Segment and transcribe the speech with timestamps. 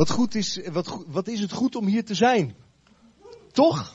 [0.00, 2.54] Wat, goed is, wat, wat is het goed om hier te zijn?
[3.52, 3.94] Toch?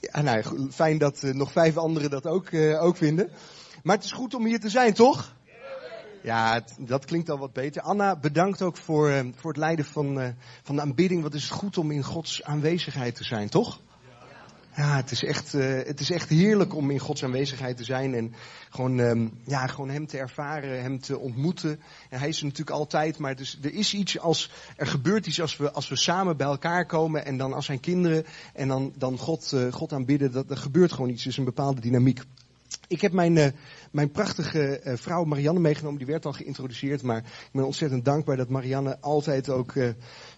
[0.00, 3.30] Ja, nou, fijn dat eh, nog vijf anderen dat ook, eh, ook vinden.
[3.82, 5.34] Maar het is goed om hier te zijn, toch?
[6.22, 7.82] Ja, dat klinkt al wat beter.
[7.82, 11.22] Anna, bedankt ook voor, eh, voor het leiden van, van de aanbidding.
[11.22, 13.80] Wat is het goed om in Gods aanwezigheid te zijn, toch?
[14.76, 18.14] Ja, het is echt, eh, het is echt heerlijk om in Gods aanwezigheid te zijn
[18.14, 18.34] en
[18.70, 21.80] gewoon, ehm, ja, gewoon Hem te ervaren, Hem te ontmoeten.
[22.10, 25.40] En hij is er natuurlijk altijd, maar dus, er is iets als, er gebeurt iets
[25.40, 28.92] als we, als we samen bij elkaar komen en dan als zijn kinderen en dan,
[28.96, 32.22] dan God, eh, God aanbidden, dat, er gebeurt gewoon iets, is een bepaalde dynamiek.
[32.94, 33.50] Ik heb mijn, eh,
[33.90, 35.98] mijn prachtige eh, vrouw Marianne meegenomen.
[35.98, 37.02] Die werd al geïntroduceerd.
[37.02, 39.88] Maar ik ben ontzettend dankbaar dat Marianne altijd ook, eh,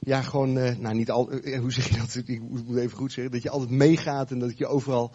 [0.01, 2.23] ja, gewoon, nou niet al, hoe zeg je dat?
[2.27, 3.33] Ik moet even goed zeggen.
[3.33, 5.13] Dat je altijd meegaat en dat je overal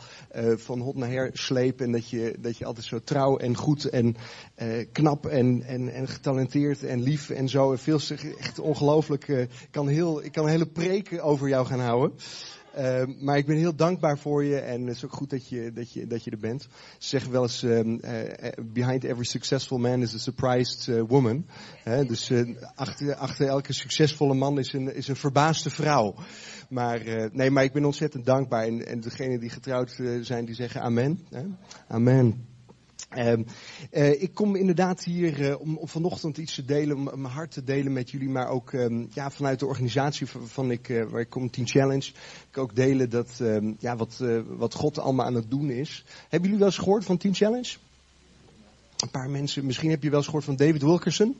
[0.56, 1.82] van hot naar her sleept.
[1.82, 4.16] En dat je, dat je altijd zo trouw en goed en
[4.92, 7.72] knap en, en, en getalenteerd en lief en zo.
[7.72, 8.00] En veel,
[8.40, 9.28] echt ongelooflijk.
[9.28, 12.18] ik, kan heel, ik kan hele preek over jou gaan houden.
[12.78, 15.72] Uh, maar ik ben heel dankbaar voor je en het is ook goed dat je,
[15.72, 16.62] dat je, dat je er bent.
[16.98, 18.00] Ze zeggen wel eens, um,
[18.74, 21.46] behind every successful man is a surprised uh, woman.
[22.08, 22.32] Dus
[22.76, 26.16] achter, achter elke succesvolle man is een, is een verbaasde vrouw.
[26.70, 28.66] Maar, nee, maar ik ben ontzettend dankbaar.
[28.66, 31.20] En, en degenen die getrouwd zijn, die zeggen amen.
[31.88, 32.51] Amen.
[33.18, 33.34] Uh,
[33.92, 37.64] uh, ik kom inderdaad hier uh, om, vanochtend iets te delen, om mijn hart te
[37.64, 41.30] delen met jullie, maar ook um, ja, vanuit de organisatie van ik, uh, waar ik
[41.30, 42.12] kom, Teen Challenge,
[42.50, 46.06] ik ook delen dat, um, ja, wat, wat God allemaal aan het doen is.
[46.22, 47.76] Hebben jullie wel eens gehoord van Teen Challenge?
[48.98, 51.36] Een paar mensen, misschien heb je wel eens gehoord van David Wilkerson.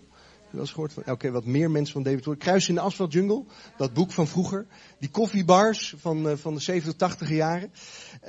[0.52, 2.52] Wel eens gehoord van, oké, wat meer mensen van David Wilkerson.
[2.52, 3.44] Kruis in de Asphalt Jungle,
[3.78, 4.66] dat boek van vroeger.
[5.00, 7.72] Die koffiebars van, van de 70, 80 jaren.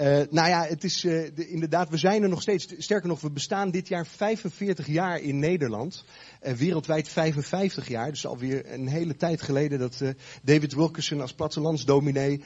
[0.01, 2.75] Uh, nou ja, het is de, inderdaad, we zijn er nog steeds.
[2.79, 6.05] Sterker nog, we bestaan dit jaar 45 jaar in Nederland.
[6.41, 8.11] Wereldwijd 55 jaar.
[8.11, 10.03] Dus alweer een hele tijd geleden dat
[10.43, 12.43] David Wilkerson als plattelandsdominee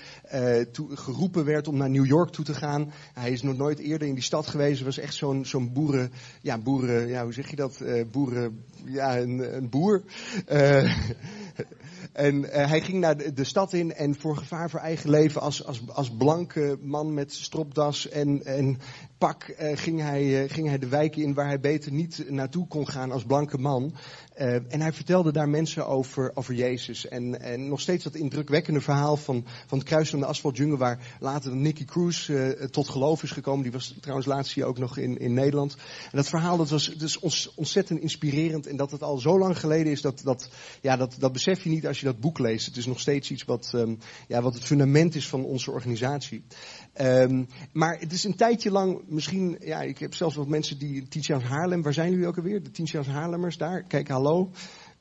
[0.73, 2.93] toe, geroepen werd om naar New York toe te gaan.
[3.13, 4.83] Hij is nog nooit eerder in die stad geweest.
[4.83, 7.83] was echt zo'n boeren, ja, boeren, ja, hoe zeg je dat?
[8.11, 10.03] Boeren, ja, een, een boer.
[10.49, 10.97] Uh,
[12.13, 15.41] en uh, hij ging naar de, de, stad in en voor gevaar voor eigen leven
[15.41, 18.79] als, als, als blanke man met stropdas en, en
[19.19, 22.67] pak uh, ging, hij, uh, ging hij de wijken in waar hij beter niet naartoe
[22.67, 23.95] kon gaan als blanke man.
[24.39, 27.09] Uh, en hij vertelde daar mensen over, over Jezus.
[27.09, 31.17] En, en nog steeds dat indrukwekkende verhaal van, van het kruis van de asfaltjungle waar
[31.21, 32.31] later Nicky Cruz
[32.71, 33.63] tot geloof is gekomen.
[33.63, 35.77] Die was trouwens laatst hier ook nog in, in Nederland.
[36.05, 37.19] En dat verhaal dat was dus
[37.55, 38.67] ontzettend inspirerend.
[38.67, 40.49] En dat het al zo lang geleden is, dat, dat,
[40.81, 42.67] ja, dat, dat besef je niet als je dat boek leest.
[42.67, 46.45] Het is nog steeds iets wat, um, ja, wat het fundament is van onze organisatie.
[47.01, 51.09] Um, maar het is een tijdje lang, misschien, ja, ik heb zelfs wat mensen die,
[51.09, 52.63] Teach Haarlem, waar zijn jullie ook alweer?
[52.63, 54.51] De Teach Haarlemmers daar, kijk, hallo.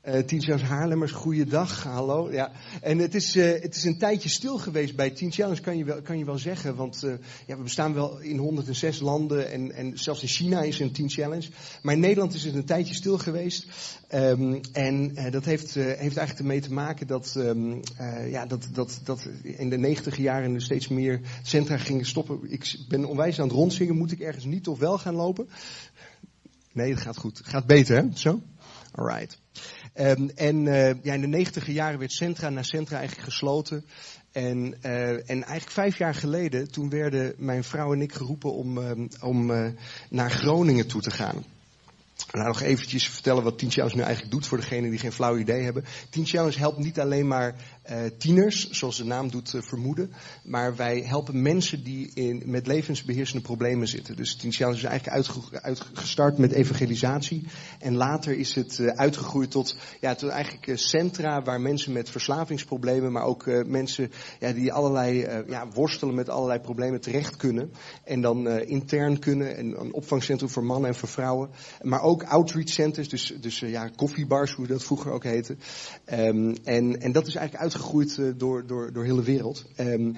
[0.08, 2.32] Uh, Teach Haarlemmers, goeiedag, hallo.
[2.32, 2.52] Ja.
[2.82, 5.86] En het is, uh, het is een tijdje stil geweest bij Teen Challenge, kan je
[5.86, 6.76] wel, kan je wel zeggen.
[6.76, 7.14] Want uh,
[7.48, 11.10] ja, we bestaan wel in 106 landen en, en zelfs in China is een Teen
[11.10, 11.50] Challenge.
[11.82, 13.68] Maar in Nederland is het een tijdje stil geweest.
[14.14, 17.80] Um, en dat heeft, heeft eigenlijk ermee te maken dat, um,
[18.28, 22.40] ja, dat, dat, dat in de negentiger jaren er steeds meer centra gingen stoppen.
[22.52, 23.98] Ik ben onwijs aan het rondzingen.
[23.98, 25.48] Moet ik ergens niet of wel gaan lopen?
[26.74, 27.42] Nee, het gaat goed.
[27.44, 28.08] Gaat beter, hè?
[28.14, 28.42] Zo?
[28.92, 29.44] Alright.
[30.00, 33.86] Um, en uh, ja, in de negentiger jaren werd centra na centra eigenlijk gesloten.
[34.32, 38.78] En, uh, en eigenlijk vijf jaar geleden, toen werden mijn vrouw en ik geroepen om,
[38.78, 39.70] um, om uh,
[40.10, 41.46] naar Groningen toe te gaan.
[42.32, 45.38] Nou, nog eventjes vertellen wat Teen Challenge nu eigenlijk doet voor degenen die geen flauw
[45.38, 45.86] idee hebben.
[46.10, 47.56] Teen Challenge helpt niet alleen maar
[48.18, 50.12] tieners, zoals de naam doet uh, vermoeden.
[50.44, 54.16] Maar wij helpen mensen die in, met levensbeheersende problemen zitten.
[54.16, 57.48] Dus Teen is eigenlijk uitge, uitgestart met evangelisatie.
[57.80, 63.12] En later is het uh, uitgegroeid tot, ja, tot eigenlijk centra waar mensen met verslavingsproblemen,
[63.12, 67.72] maar ook mensen ja, die allerlei, ja, worstelen met allerlei problemen terecht kunnen.
[68.04, 69.58] En dan intern kunnen.
[69.58, 71.50] En een opvangcentrum voor mannen en voor vrouwen.
[71.82, 75.56] Maar ook outreach centers, dus, dus ja, koffiebars, hoe dat vroeger ook heette.
[76.14, 77.74] Um, en, en dat is eigenlijk uitgegroeid
[78.18, 79.66] uh, door, door, door heel de wereld.
[79.80, 80.16] Um,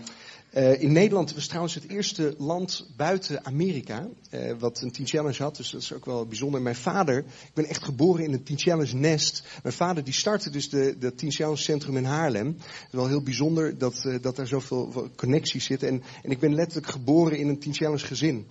[0.53, 5.43] uh, in Nederland was trouwens het eerste land buiten Amerika uh, wat een Teen Challenge
[5.43, 5.57] had.
[5.57, 6.61] Dus dat is ook wel bijzonder.
[6.61, 9.43] Mijn vader, ik ben echt geboren in een Teen Challenge nest.
[9.63, 12.47] Mijn vader die startte dus de, de Teen Challenge Centrum in Haarlem.
[12.47, 15.87] Het is wel heel bijzonder dat, uh, dat daar zoveel connecties zitten.
[15.87, 18.47] En, en ik ben letterlijk geboren in een Teen Challenge gezin.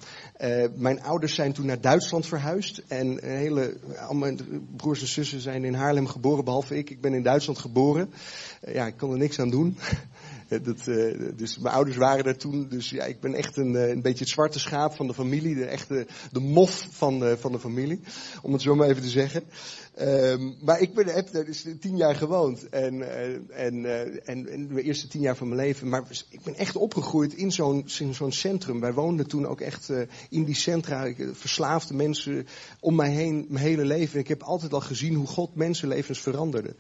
[0.75, 2.83] mijn ouders zijn toen naar Duitsland verhuisd.
[2.87, 3.77] En hele,
[4.09, 4.39] al mijn
[4.77, 6.91] broers en zussen zijn in Haarlem geboren, behalve ik.
[6.91, 8.11] Ik ben in Duitsland geboren.
[8.73, 9.77] ja, ik kon er niks aan doen.
[10.49, 10.85] Dat,
[11.37, 14.33] dus mijn ouders waren er toen, dus ja, ik ben echt een, een beetje het
[14.33, 18.01] zwarte schaap van de familie, de echte de mof van de, van de familie,
[18.43, 19.45] om het zo maar even te zeggen.
[20.01, 22.69] Um, maar ik ben, heb er dus tien jaar gewoond.
[22.69, 23.03] En,
[23.51, 23.85] en,
[24.25, 25.89] en, de eerste tien jaar van mijn leven.
[25.89, 28.81] Maar ik ben echt opgegroeid in zo'n zo'n centrum.
[28.81, 29.93] Wij woonden toen ook echt
[30.31, 31.05] in die centra.
[31.05, 32.47] Ik, verslaafde mensen
[32.81, 34.21] om mij heen mijn hele leven.
[34.21, 36.75] Ik heb altijd al gezien hoe God mensenlevens veranderde.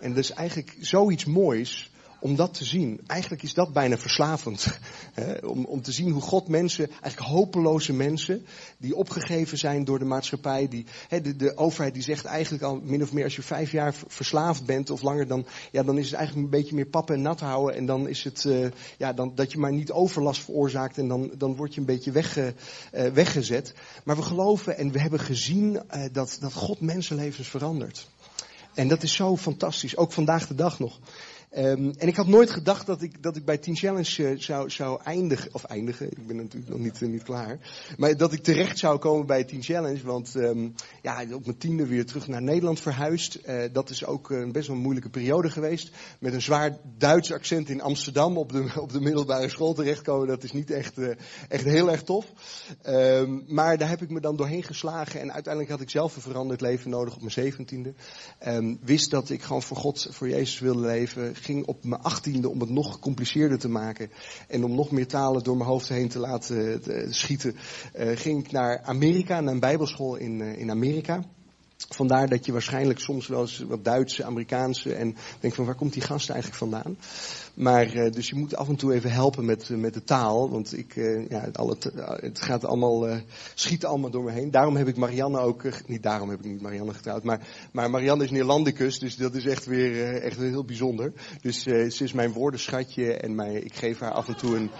[0.00, 1.91] En dat is eigenlijk zoiets moois
[2.22, 3.00] om dat te zien.
[3.06, 4.66] Eigenlijk is dat bijna verslavend.
[5.12, 5.46] Hè?
[5.46, 8.46] Om, om te zien hoe God mensen, eigenlijk hopeloze mensen,
[8.78, 12.80] die opgegeven zijn door de maatschappij, die, hè, de, de overheid die zegt eigenlijk al
[12.82, 16.06] min of meer als je vijf jaar verslaafd bent of langer, dan, ja, dan is
[16.06, 17.76] het eigenlijk een beetje meer pappen en nat houden.
[17.76, 18.66] En dan is het uh,
[18.98, 22.12] ja, dan, dat je maar niet overlast veroorzaakt en dan, dan word je een beetje
[22.12, 22.54] wegge,
[22.94, 23.74] uh, weggezet.
[24.04, 28.08] Maar we geloven en we hebben gezien uh, dat, dat God mensenlevens verandert.
[28.74, 30.98] En dat is zo fantastisch, ook vandaag de dag nog.
[31.56, 34.70] Um, en ik had nooit gedacht dat ik, dat ik bij Teen Challenge uh, zou,
[34.70, 37.58] zou eindigen, of eindigen, ik ben natuurlijk nog niet, uh, niet klaar.
[37.96, 41.86] Maar dat ik terecht zou komen bij Teen Challenge, want um, ja, op mijn tiende
[41.86, 43.38] weer terug naar Nederland verhuisd.
[43.46, 45.90] Uh, dat is ook een best wel een moeilijke periode geweest.
[46.18, 50.42] Met een zwaar Duits accent in Amsterdam op de, op de middelbare school terechtkomen, dat
[50.42, 50.98] is niet echt,
[51.48, 52.26] echt heel erg tof.
[52.86, 56.22] Um, maar daar heb ik me dan doorheen geslagen en uiteindelijk had ik zelf een
[56.22, 57.94] veranderd leven nodig op mijn zeventiende.
[58.84, 62.60] wist dat ik gewoon voor God, voor Jezus wilde leven ging op mijn achttiende om
[62.60, 64.10] het nog gecompliceerder te maken.
[64.48, 67.56] En om nog meer talen door mijn hoofd heen te laten te schieten.
[67.96, 71.24] Uh, ging ik naar Amerika, naar een bijbelschool in, uh, in Amerika.
[71.88, 75.92] Vandaar dat je waarschijnlijk soms wel eens wat Duitse, Amerikaanse en denk van waar komt
[75.92, 76.96] die gast eigenlijk vandaan?
[77.54, 80.50] Maar uh, dus je moet af en toe even helpen met, uh, met de taal,
[80.50, 81.48] want ik, uh, ja,
[82.20, 83.20] het gaat allemaal,
[83.54, 84.50] schiet allemaal door me heen.
[84.50, 87.40] Daarom heb ik Marianne ook, niet daarom heb ik niet Marianne getrouwd, maar,
[87.72, 91.12] maar Marianne is Neerlandicus, dus dat is echt weer, echt heel bijzonder.
[91.40, 94.70] Dus ze is mijn woordenschatje en mij, ik geef haar af en toe een,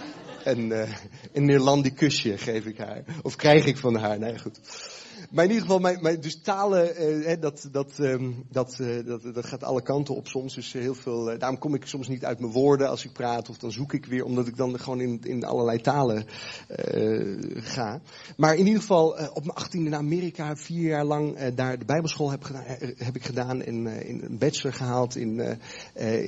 [0.43, 0.87] een,
[1.33, 3.03] een Neerlandicusje, geef ik haar.
[3.21, 4.59] Of krijg ik van haar, nee goed.
[5.33, 9.21] Maar in ieder geval, mijn, mijn, dus talen, eh, dat, dat, um, dat, uh, dat,
[9.33, 10.55] dat gaat alle kanten op soms.
[10.55, 13.49] Dus heel veel, uh, daarom kom ik soms niet uit mijn woorden als ik praat.
[13.49, 16.25] Of dan zoek ik weer, omdat ik dan gewoon in, in allerlei talen
[17.53, 18.01] ga.
[18.37, 22.31] Maar in ieder geval, op mijn achttiende naar Amerika, vier jaar lang daar de bijbelschool
[22.31, 22.63] heb, gedaan,
[22.97, 23.61] heb ik gedaan.
[23.61, 25.57] En in een bachelor gehaald in,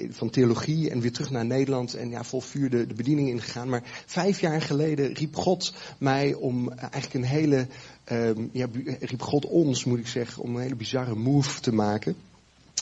[0.09, 0.89] van theologie.
[0.89, 1.93] En weer terug naar Nederland.
[1.93, 3.69] En ja, vol vuur de, de bediening ingegaan.
[3.69, 7.67] Maar vijf jaar geleden riep God mij om eigenlijk een hele
[8.11, 8.67] um, ja,
[8.99, 12.15] riep God ons, moet ik zeggen, om een hele bizarre move te maken.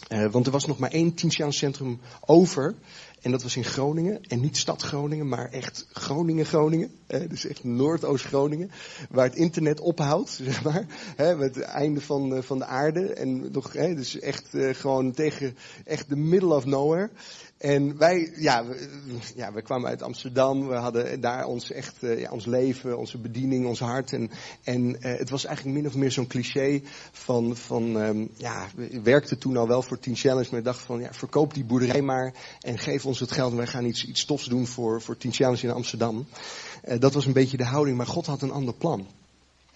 [0.10, 1.14] Uh, want er was nog maar één
[1.50, 2.76] centrum over.
[3.22, 4.24] En dat was in Groningen.
[4.24, 6.92] En niet stad Groningen, maar echt Groningen-Groningen.
[7.08, 8.72] Eh, dus echt Noordoost-Groningen.
[9.10, 10.86] Waar het internet ophoudt, zeg maar.
[11.16, 13.14] Hè, met het einde van, van de aarde.
[13.14, 17.10] En nog, hè, dus echt gewoon tegen echt the middle of nowhere.
[17.64, 18.88] En wij, ja, we,
[19.36, 20.68] ja, we kwamen uit Amsterdam.
[20.68, 24.14] We hadden daar ons echt, uh, ja, ons leven, onze bediening, ons hart.
[24.14, 24.32] En,
[24.64, 26.82] en uh, het was eigenlijk min of meer zo'n cliché
[27.12, 30.48] van, van um, ja, we werkten toen al wel voor Teen Challenge.
[30.50, 33.52] Maar ik dacht van, ja, verkoop die boerderij maar en geef ons het geld.
[33.52, 36.26] En wij gaan iets, iets tofs doen voor, voor Teen Challenge in Amsterdam.
[36.88, 39.08] Uh, dat was een beetje de houding, maar God had een ander plan.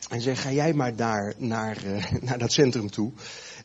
[0.09, 1.77] En zei, ga jij maar daar naar,
[2.27, 3.11] naar dat centrum toe.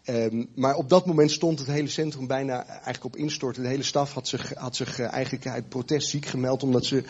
[0.06, 3.62] Um, maar op dat moment stond het hele centrum bijna eigenlijk op instorten.
[3.62, 7.04] De hele staf had zich, had zich uh, eigenlijk uit protest ziek gemeld omdat ze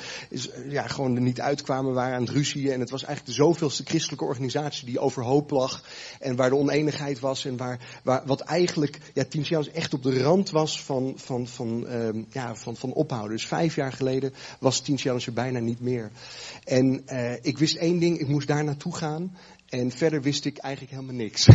[0.68, 2.72] ja, gewoon er niet uitkwamen, waren aan het ruzie.
[2.72, 5.84] En het was eigenlijk de zoveelste christelijke organisatie die overhoop lag.
[6.20, 10.02] En waar de oneenigheid was en waar, waar wat eigenlijk ja, Team Challenge echt op
[10.02, 13.36] de rand was van, van, van, um, ja, van, van ophouden.
[13.36, 16.10] Dus vijf jaar geleden was Team Challenge er bijna niet meer.
[16.64, 17.02] En
[17.42, 19.11] ik wist één ding, ik moest daar naartoe gaan.
[19.12, 19.30] man
[19.72, 21.48] En verder wist ik eigenlijk helemaal niks.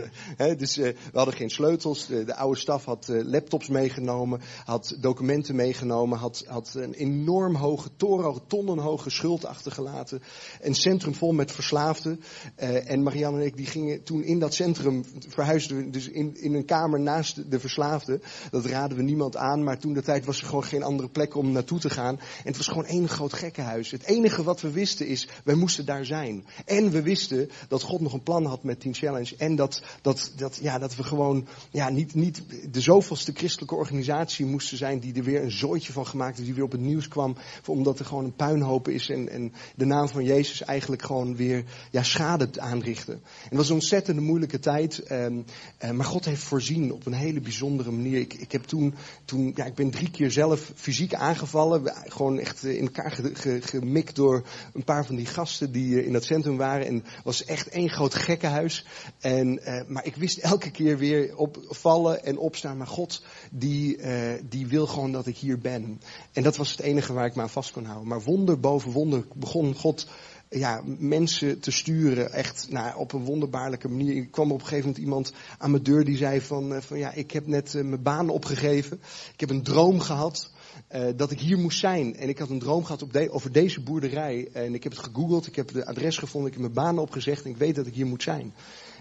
[0.62, 2.06] dus uh, we hadden geen sleutels.
[2.06, 7.54] De, de oude staf had uh, laptops meegenomen, had documenten meegenomen, had, had een enorm
[7.54, 10.22] hoge, toren, tonnenhoge schuld achtergelaten.
[10.60, 12.20] Een centrum vol met verslaafden.
[12.62, 16.54] Uh, en Marianne en ik die gingen toen in dat centrum, verhuisden dus in, in
[16.54, 18.22] een kamer naast de verslaafden.
[18.50, 21.34] Dat raden we niemand aan, maar toen de tijd was er gewoon geen andere plek
[21.34, 22.18] om naartoe te gaan.
[22.18, 23.90] En het was gewoon één groot gekkenhuis.
[23.90, 26.46] Het enige wat we wisten is, wij moesten daar zijn.
[26.64, 29.34] En we wisten dat God nog een plan had met Teen Challenge.
[29.36, 34.46] En dat, dat, dat, ja, dat we gewoon ja, niet, niet de zoveelste christelijke organisatie
[34.46, 37.36] moesten zijn die er weer een zooitje van gemaakt die weer op het nieuws kwam.
[37.66, 41.64] Omdat er gewoon een puinhoop is en, en de naam van Jezus eigenlijk gewoon weer
[41.90, 43.22] ja, schade aanrichten.
[43.50, 45.10] En was een ontzettende moeilijke tijd.
[45.10, 45.44] Um,
[45.84, 48.18] uh, maar God heeft voorzien op een hele bijzondere manier.
[48.20, 51.92] Ik, ik heb toen, toen ja, ik ben drie keer zelf fysiek aangevallen.
[52.06, 53.18] Gewoon echt in elkaar
[53.60, 56.86] gemikt door een paar van die gasten die in dat centrum waren.
[56.86, 58.86] En was echt één groot gekkenhuis.
[59.20, 62.76] En, uh, maar ik wist elke keer weer opvallen en opstaan.
[62.76, 66.00] Maar God, die, uh, die wil gewoon dat ik hier ben.
[66.32, 68.08] En dat was het enige waar ik me aan vast kon houden.
[68.08, 70.06] Maar wonder boven wonder begon God
[70.50, 74.16] ja, mensen te sturen, echt nou, op een wonderbaarlijke manier.
[74.16, 76.98] Ik kwam op een gegeven moment iemand aan mijn deur die zei van, uh, van
[76.98, 79.00] ja, ik heb net mijn baan opgegeven.
[79.32, 80.50] Ik heb een droom gehad
[80.94, 82.16] uh, dat ik hier moest zijn.
[82.16, 84.48] En ik had een droom gehad op over deze boerderij.
[84.52, 87.44] En ik heb het gegoogeld, ik heb de adres gevonden, ik heb mijn baan opgezegd
[87.44, 88.54] en ik weet dat ik hier moet zijn.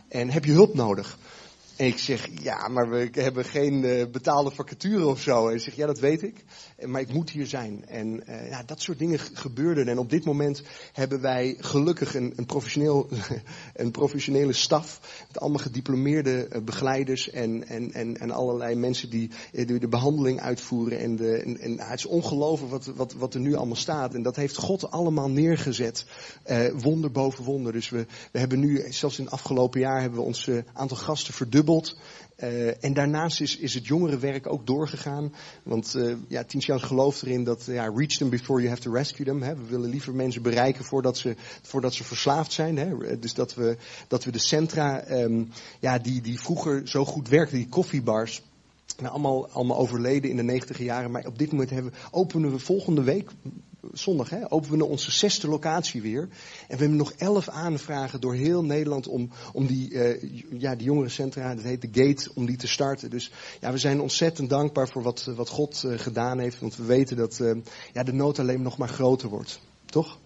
[0.10, 1.18] En heb je hulp nodig?
[1.78, 5.44] En ik zeg, ja, maar we hebben geen uh, betaalde vacature of zo.
[5.44, 6.44] En hij zegt, ja, dat weet ik.
[6.86, 7.86] Maar ik moet hier zijn.
[7.88, 9.88] En uh, ja, dat soort dingen gebeurden.
[9.88, 13.10] En op dit moment hebben wij gelukkig een, een, professioneel,
[13.74, 15.00] een professionele staf.
[15.28, 21.00] Met allemaal gediplomeerde uh, begeleiders en, en, en, en allerlei mensen die, de behandeling uitvoeren.
[21.00, 24.14] En, de, en, en het is ongelooflijk wat, wat, wat er nu allemaal staat.
[24.14, 26.06] En dat heeft God allemaal neergezet.
[26.74, 27.72] wonder boven wonder.
[27.72, 31.34] Dus we, we hebben nu, zelfs in het afgelopen jaar, hebben we ons aantal gasten
[31.34, 31.66] verdubbeld
[32.44, 35.34] uh, en daarnaast is, is het jongerenwerk ook doorgegaan.
[35.64, 39.26] Want uh, ja, Tiensians gelooft erin dat ja, reach them before you have to rescue
[39.26, 39.42] them.
[39.42, 39.56] Hè.
[39.56, 42.78] We willen liever mensen bereiken voordat ze, voordat ze verslaafd zijn.
[42.78, 43.20] Hè.
[43.20, 47.58] Dus dat we, dat we de centra, um, ja, die, die vroeger zo goed werkten,
[47.58, 48.42] die koffiebars.
[48.98, 51.12] Nou, allemaal, allemaal overleden in de negentiger jaren.
[51.12, 53.32] Maar op dit moment hebben, openen we volgende week,
[53.94, 56.22] zondag, hè, openen we onze zesde locatie weer.
[56.22, 56.30] En
[56.68, 61.56] we hebben nog elf aanvragen door heel Nederland om, om die, uh, ja, die jongerencentra,
[61.56, 63.10] dat heet de Gate, om die te starten.
[63.10, 66.60] Dus ja, we zijn ontzettend dankbaar voor wat, wat God uh, gedaan heeft.
[66.60, 67.56] Want we weten dat uh,
[67.94, 69.60] ja, de nood alleen nog maar groter wordt.
[69.86, 70.20] Toch?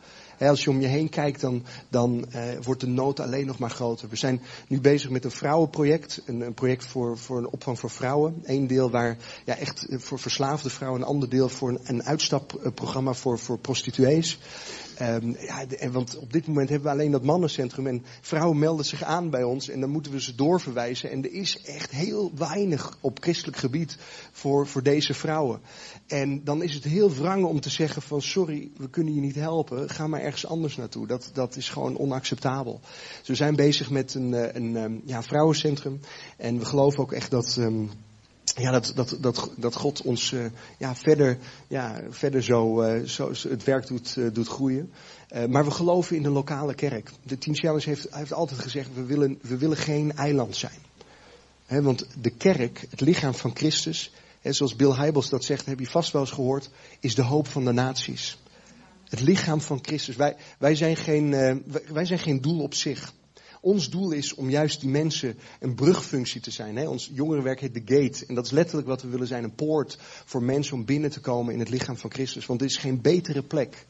[0.50, 3.70] Als je om je heen kijkt, dan, dan uh, wordt de nood alleen nog maar
[3.70, 4.10] groter.
[4.10, 6.22] We zijn nu bezig met een vrouwenproject.
[6.26, 8.42] Een, een project voor, voor een opvang voor vrouwen.
[8.44, 11.02] Eén deel waar ja, echt voor verslaafde vrouwen.
[11.02, 14.40] Een ander deel voor een, een uitstapprogramma voor, voor prostituees.
[15.02, 19.04] Um, ja, want op dit moment hebben we alleen dat mannencentrum en vrouwen melden zich
[19.04, 21.12] aan bij ons en dan moeten we ze doorverwijzen.
[21.12, 23.98] En er is echt heel weinig op christelijk gebied
[24.32, 25.62] voor, voor deze vrouwen.
[26.08, 29.36] En dan is het heel wrang om te zeggen van sorry, we kunnen je niet
[29.36, 31.08] helpen, ga maar ergens anders naartoe.
[31.08, 32.80] Dat, dat is gewoon onacceptabel.
[33.20, 36.00] Dus we zijn bezig met een, eh, een, een ja, vrouwencentrum
[36.38, 37.56] en we geloven ook echt dat...
[37.60, 37.90] Um,
[38.56, 40.46] ja, dat, dat, dat, dat God ons uh,
[40.78, 44.92] ja, verder, ja, verder zo, uh, zo het werk doet, uh, doet groeien.
[45.50, 47.12] maar we geloven in de lokale kerk.
[47.24, 50.80] De Team Challenge heeft, heeft altijd gezegd, we willen, we willen geen eiland zijn.
[51.66, 55.80] He, want de kerk, het lichaam van Christus, he, zoals Bill Hybels dat zegt, heb
[55.80, 58.38] je vast wel eens gehoord, is de hoop van de naties.
[59.10, 60.16] Het lichaam van Christus.
[60.16, 61.30] Wij, wij, zijn, geen,
[61.88, 63.14] wij zijn geen doel op zich.
[63.62, 66.76] Ons doel is om juist die mensen een brugfunctie te zijn.
[66.76, 66.88] Hè?
[66.88, 68.26] Ons jongerenwerk heet de gate.
[68.26, 69.44] En dat is letterlijk wat we willen zijn.
[69.44, 72.46] Een poort voor mensen om binnen te komen in het lichaam van Christus.
[72.46, 73.86] Want er is geen betere plek.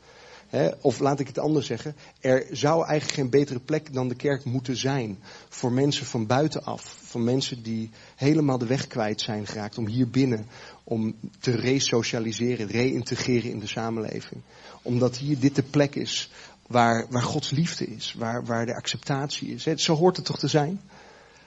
[0.48, 0.70] Hè?
[0.82, 1.96] Of laat ik het anders zeggen.
[2.20, 5.20] Er zou eigenlijk geen betere plek dan de kerk moeten zijn.
[5.50, 6.96] Voor mensen van buitenaf.
[7.02, 9.78] Voor mensen die helemaal de weg kwijt zijn geraakt.
[9.78, 10.46] Om hier binnen.
[10.84, 12.68] Om te resocialiseren.
[12.68, 14.42] Reïntegreren in de samenleving.
[14.82, 16.30] Omdat hier dit de plek is
[16.72, 19.84] waar, waar Gods liefde is, waar, waar de acceptatie is.
[19.84, 20.82] Zo hoort het toch te zijn?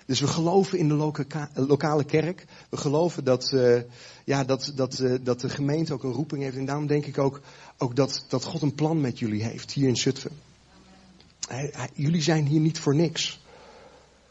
[0.07, 2.45] Dus we geloven in de loka lokale kerk.
[2.69, 3.81] We geloven dat, uh,
[4.25, 6.57] ja, dat, dat, uh, dat de gemeente ook een roeping heeft.
[6.57, 7.41] En daarom denk ik ook,
[7.79, 10.33] ook dat, dat God een plan met jullie heeft hier in Zutphen.
[11.95, 13.41] Jullie zijn hier niet voor niks.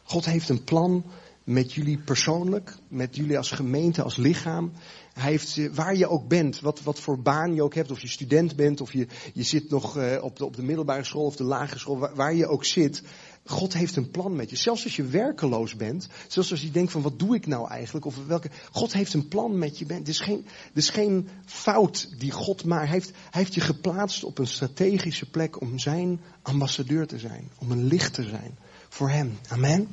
[0.02, 1.04] God heeft een plan
[1.44, 4.72] met jullie persoonlijk, met jullie als gemeente, als lichaam.
[5.14, 8.00] Hij heeft, eh, waar je ook bent, wat, wat voor baan je ook hebt, of
[8.00, 11.24] je student bent, of je, je zit nog uh, op, de, op de middelbare school
[11.24, 13.02] of de lagere school, waar, waar, je ook zit.
[13.44, 14.56] God heeft een plan met je.
[14.56, 18.06] Zelfs als je werkeloos bent, zelfs als je denkt van wat doe ik nou eigenlijk,
[18.06, 19.84] of welke, God heeft een plan met je.
[19.86, 23.10] Het is geen, het is geen fout die God maar heeft.
[23.10, 27.84] Hij heeft je geplaatst op een strategische plek om zijn ambassadeur te zijn, om een
[27.84, 29.38] licht te zijn voor hem.
[29.48, 29.88] Amen.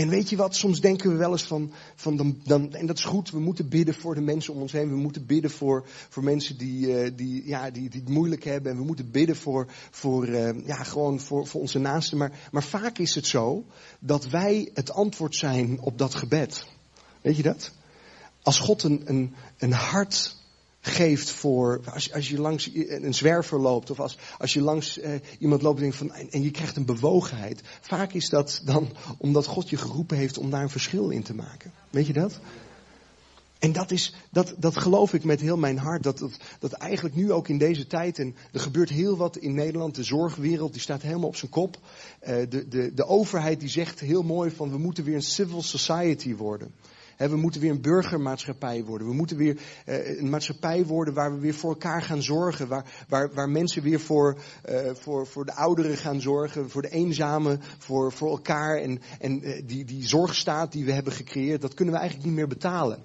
[0.00, 3.04] En weet je wat, soms denken we wel eens van, van dan, en dat is
[3.04, 4.88] goed, we moeten bidden voor de mensen om ons heen.
[4.88, 8.72] We moeten bidden voor, voor mensen die, uh, die, ja, die, die het moeilijk hebben.
[8.72, 12.18] En we moeten bidden voor, voor, uh, ja, gewoon voor, voor onze naasten.
[12.18, 13.64] Maar, maar vaak is het zo
[13.98, 16.66] dat wij het antwoord zijn op dat gebed.
[17.20, 17.72] Weet je dat?
[18.42, 20.36] Als God een, een, een hart
[20.80, 25.14] geeft voor, als, als je langs een zwerver loopt of als, als je langs uh,
[25.38, 27.60] iemand loopt en, denkt van, en, je krijgt een bewogenheid.
[27.80, 31.34] Vaak is dat dan omdat God je geroepen heeft om daar een verschil in te
[31.34, 31.72] maken.
[31.90, 32.40] Weet je dat?
[33.58, 37.14] En dat is, dat, dat geloof ik met heel mijn hart, dat, dat, dat eigenlijk
[37.14, 40.80] nu ook in deze tijd, en er gebeurt heel wat in Nederland, de zorgwereld die
[40.80, 41.76] staat helemaal op zijn kop.
[41.76, 45.62] Uh, de, de, de overheid die zegt heel mooi van we moeten weer een civil
[45.62, 46.74] society worden.
[47.28, 49.08] We moeten weer een burgermaatschappij worden.
[49.08, 52.68] We moeten weer uh, een maatschappij worden waar we weer voor elkaar gaan zorgen.
[52.68, 54.38] Waar, waar, waar mensen weer voor,
[54.70, 56.70] uh, voor, voor de ouderen gaan zorgen.
[56.70, 58.76] Voor de eenzamen, voor, voor elkaar.
[58.76, 62.38] En, en uh, die, die zorgstaat die we hebben gecreëerd, dat kunnen we eigenlijk niet
[62.38, 62.98] meer betalen.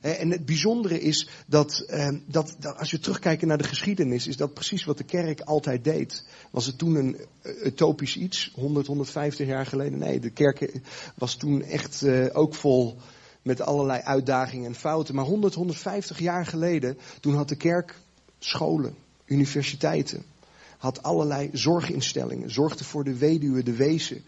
[0.00, 1.86] En het bijzondere is dat,
[2.26, 5.84] dat, dat, als je terugkijkt naar de geschiedenis, is dat precies wat de kerk altijd
[5.84, 6.24] deed.
[6.50, 7.16] Was het toen een
[7.64, 9.98] utopisch iets, 100, 150 jaar geleden?
[9.98, 10.80] Nee, de kerk
[11.14, 12.98] was toen echt ook vol
[13.46, 15.14] met allerlei uitdagingen en fouten.
[15.14, 17.94] Maar 100, 150 jaar geleden, toen had de kerk
[18.38, 18.94] scholen,
[19.26, 20.24] universiteiten.
[20.78, 24.24] Had allerlei zorginstellingen, zorgde voor de weduwe, de wezen.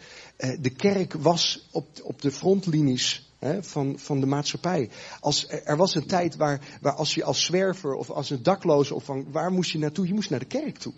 [0.60, 4.90] De kerk was op, op de frontlinies van, van de maatschappij.
[5.20, 8.94] Als, er was een tijd waar, waar als je als zwerver of als een dakloze
[8.94, 10.06] of van waar moest je naartoe?
[10.06, 10.94] Je moest naar de kerk toe.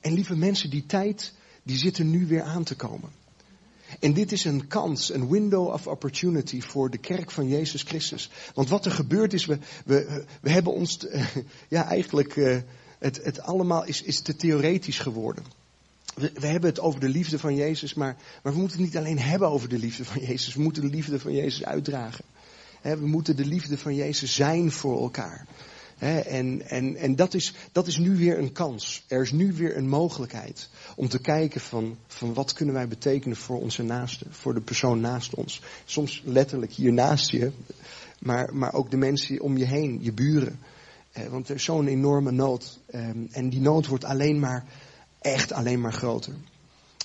[0.00, 1.32] En lieve mensen, die tijd,
[1.62, 3.10] die zit er nu weer aan te komen.
[4.00, 8.30] En dit is een kans, een window of opportunity voor de kerk van Jezus Christus.
[8.54, 10.98] Want wat er gebeurt is, we, we, we hebben ons,
[11.68, 12.56] ja eigenlijk, uh,
[12.98, 15.44] het, het allemaal is, is te theoretisch geworden.
[16.14, 18.96] We, we, hebben het over de liefde van Jezus, maar, maar we moeten het niet
[18.96, 20.54] alleen hebben over de liefde van Jezus.
[20.54, 22.24] We moeten de liefde van Jezus uitdragen.
[22.82, 25.46] We moeten de liefde van Jezus zijn voor elkaar.
[25.98, 29.04] En en, en dat, is, dat is nu weer een kans.
[29.08, 33.36] Er is nu weer een mogelijkheid om te kijken van, van wat kunnen wij betekenen
[33.36, 35.60] voor onze naasten, voor de persoon naast ons.
[35.84, 37.50] Soms letterlijk hier naast je,
[38.18, 40.58] maar, maar ook de mensen om je heen, je buren.
[41.30, 42.78] Want er is zo'n enorme nood.
[42.86, 44.64] Eh, en die nood wordt alleen maar,
[45.20, 46.32] echt alleen maar groter.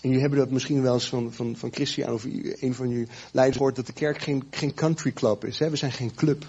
[0.01, 2.24] En jullie hebben dat misschien wel eens van, van, van Christian of
[2.60, 5.60] een van jullie leiders gehoord dat de kerk geen, geen country club is.
[5.60, 5.69] Hè?
[5.69, 6.46] We zijn geen club.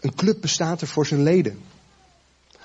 [0.00, 1.58] Een club bestaat er voor zijn leden.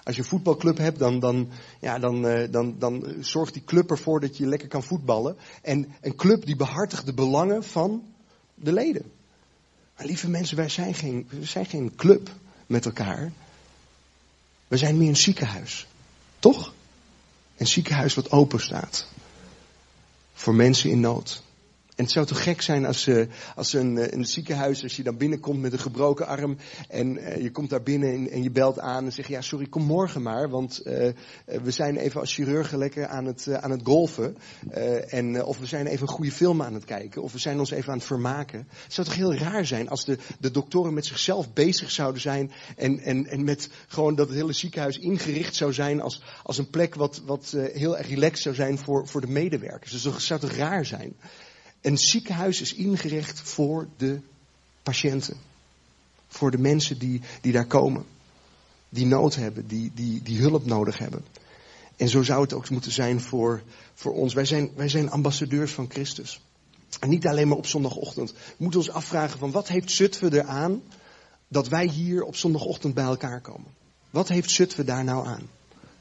[0.03, 3.91] Als je een voetbalclub hebt, dan, dan, ja, dan, uh, dan, dan zorgt die club
[3.91, 5.37] ervoor dat je lekker kan voetballen.
[5.61, 8.03] En een club die behartigt de belangen van
[8.55, 9.11] de leden.
[9.97, 12.29] Maar lieve mensen, wij zijn geen, wij zijn geen club
[12.67, 13.31] met elkaar.
[14.67, 15.87] We zijn meer een ziekenhuis.
[16.39, 16.73] Toch?
[17.57, 19.07] Een ziekenhuis wat open staat.
[20.33, 21.43] Voor mensen in nood.
[21.95, 25.03] En het zou toch gek zijn als, uh, als een, uh, een ziekenhuis, als je
[25.03, 26.57] dan binnenkomt met een gebroken arm
[26.87, 29.83] en uh, je komt daar binnen en, je belt aan en zegt, ja sorry, kom
[29.83, 30.81] morgen maar, want
[31.45, 34.37] we zijn even als chirurgen lekker aan het, aan het golfen.
[35.07, 37.71] en, of we zijn even een goede film aan het kijken, of we zijn ons
[37.71, 38.67] even aan het vermaken.
[38.83, 42.51] Het zou toch heel raar zijn als de, de doktoren met zichzelf bezig zouden zijn
[42.75, 46.69] en, en, en met gewoon dat het hele ziekenhuis ingericht zou zijn als, als een
[46.69, 49.91] plek wat, wat heel erg relaxed zou zijn voor, voor de medewerkers.
[49.91, 51.15] Dus dat zou toch raar zijn?
[51.81, 54.19] Een ziekenhuis is ingericht voor de
[54.83, 55.37] patiënten.
[56.27, 58.05] Voor de mensen die, die daar komen.
[58.89, 61.25] Die nood hebben, die, die, die hulp nodig hebben.
[61.95, 63.61] En zo zou het ook moeten zijn voor,
[63.93, 64.33] voor ons.
[64.33, 66.41] Wij zijn, wij zijn ambassadeurs van Christus.
[66.99, 68.31] En niet alleen maar op zondagochtend.
[68.31, 70.81] We moeten ons afvragen van wat heeft Zutphen eraan
[71.47, 73.71] dat wij hier op zondagochtend bij elkaar komen?
[74.09, 75.49] Wat heeft Zutphen daar nou aan?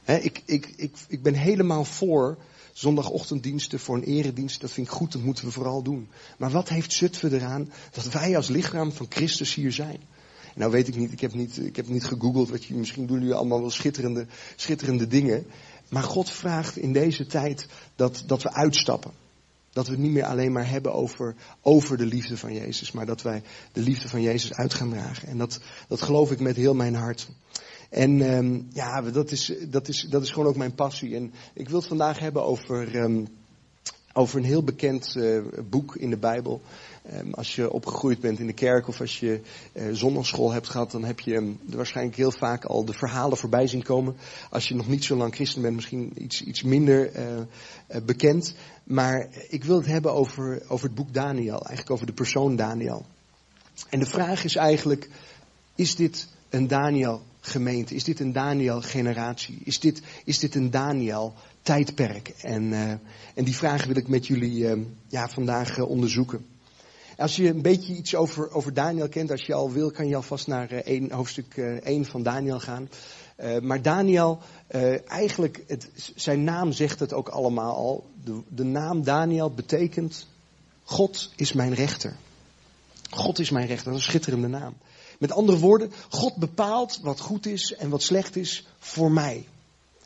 [0.05, 2.37] ik, ik, ik, ik ben helemaal voor
[2.73, 6.07] zondagochtenddiensten voor een eredienst, dat vind ik goed, dat moeten we vooral doen.
[6.37, 9.99] Maar wat heeft Zutphen eraan dat wij als lichaam van Christus hier zijn?
[10.55, 13.19] Nou weet ik niet, ik heb niet, ik heb niet gegoogeld, wat je, misschien doen
[13.19, 15.45] jullie allemaal wel schitterende, schitterende dingen.
[15.89, 19.11] Maar God vraagt in deze tijd dat, dat we uitstappen.
[19.73, 23.05] Dat we het niet meer alleen maar hebben over, over de liefde van Jezus, maar
[23.05, 25.27] dat wij de liefde van Jezus uit gaan dragen.
[25.27, 27.29] En dat, dat geloof ik met heel mijn hart.
[27.91, 31.15] En um, ja, dat is, dat, is, dat is gewoon ook mijn passie.
[31.15, 33.27] En ik wil het vandaag hebben over, um,
[34.13, 36.61] over een heel bekend uh, boek in de Bijbel.
[37.13, 39.41] Um, als je opgegroeid bent in de kerk of als je
[39.73, 43.67] uh, zondagschool hebt gehad, dan heb je um, waarschijnlijk heel vaak al de verhalen voorbij
[43.67, 44.15] zien komen.
[44.49, 48.55] Als je nog niet zo lang christen bent, misschien iets, iets minder uh, bekend.
[48.83, 53.05] Maar ik wil het hebben over, over het boek Daniel, eigenlijk over de persoon Daniel.
[53.89, 55.09] En de vraag is eigenlijk,
[55.75, 57.95] is dit een Daniel gemeente?
[57.95, 59.61] Is dit een Daniel-generatie?
[59.63, 62.27] Is dit, is dit een Daniel-tijdperk?
[62.41, 62.89] En, uh,
[63.35, 66.45] en die vragen wil ik met jullie uh, ja, vandaag uh, onderzoeken.
[67.17, 70.15] Als je een beetje iets over, over Daniel kent, als je al wil, kan je
[70.15, 72.89] alvast naar één, hoofdstuk 1 van Daniel gaan.
[73.61, 74.39] maar Daniel,
[75.07, 78.09] eigenlijk, het, zijn naam zegt het ook allemaal al.
[78.23, 80.27] De, de naam Daniel betekent,
[80.83, 82.15] God is mijn rechter.
[83.09, 84.73] God is mijn rechter, dat is een schitterende naam.
[85.21, 89.47] Met andere woorden, God bepaalt wat goed is en wat slecht is voor mij.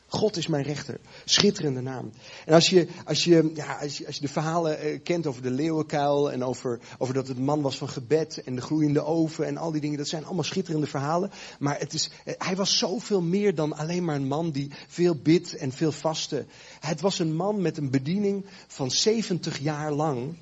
[0.08, 1.00] God is mijn rechter.
[1.26, 2.12] Schitterende naam.
[2.46, 5.42] En als je, als je, ja, als je, als je de verhalen eh, kent over
[5.42, 9.46] de leeuwenkuil en over, over dat het man was van gebed en de gloeiende oven
[9.46, 11.32] en al die dingen, dat zijn allemaal schitterende verhalen.
[11.60, 15.16] Maar het is, eh, hij was zoveel meer dan alleen maar een man die veel
[15.16, 16.46] bidt en veel vastte.
[16.80, 20.36] Het was een man met een bediening van 70 jaar lang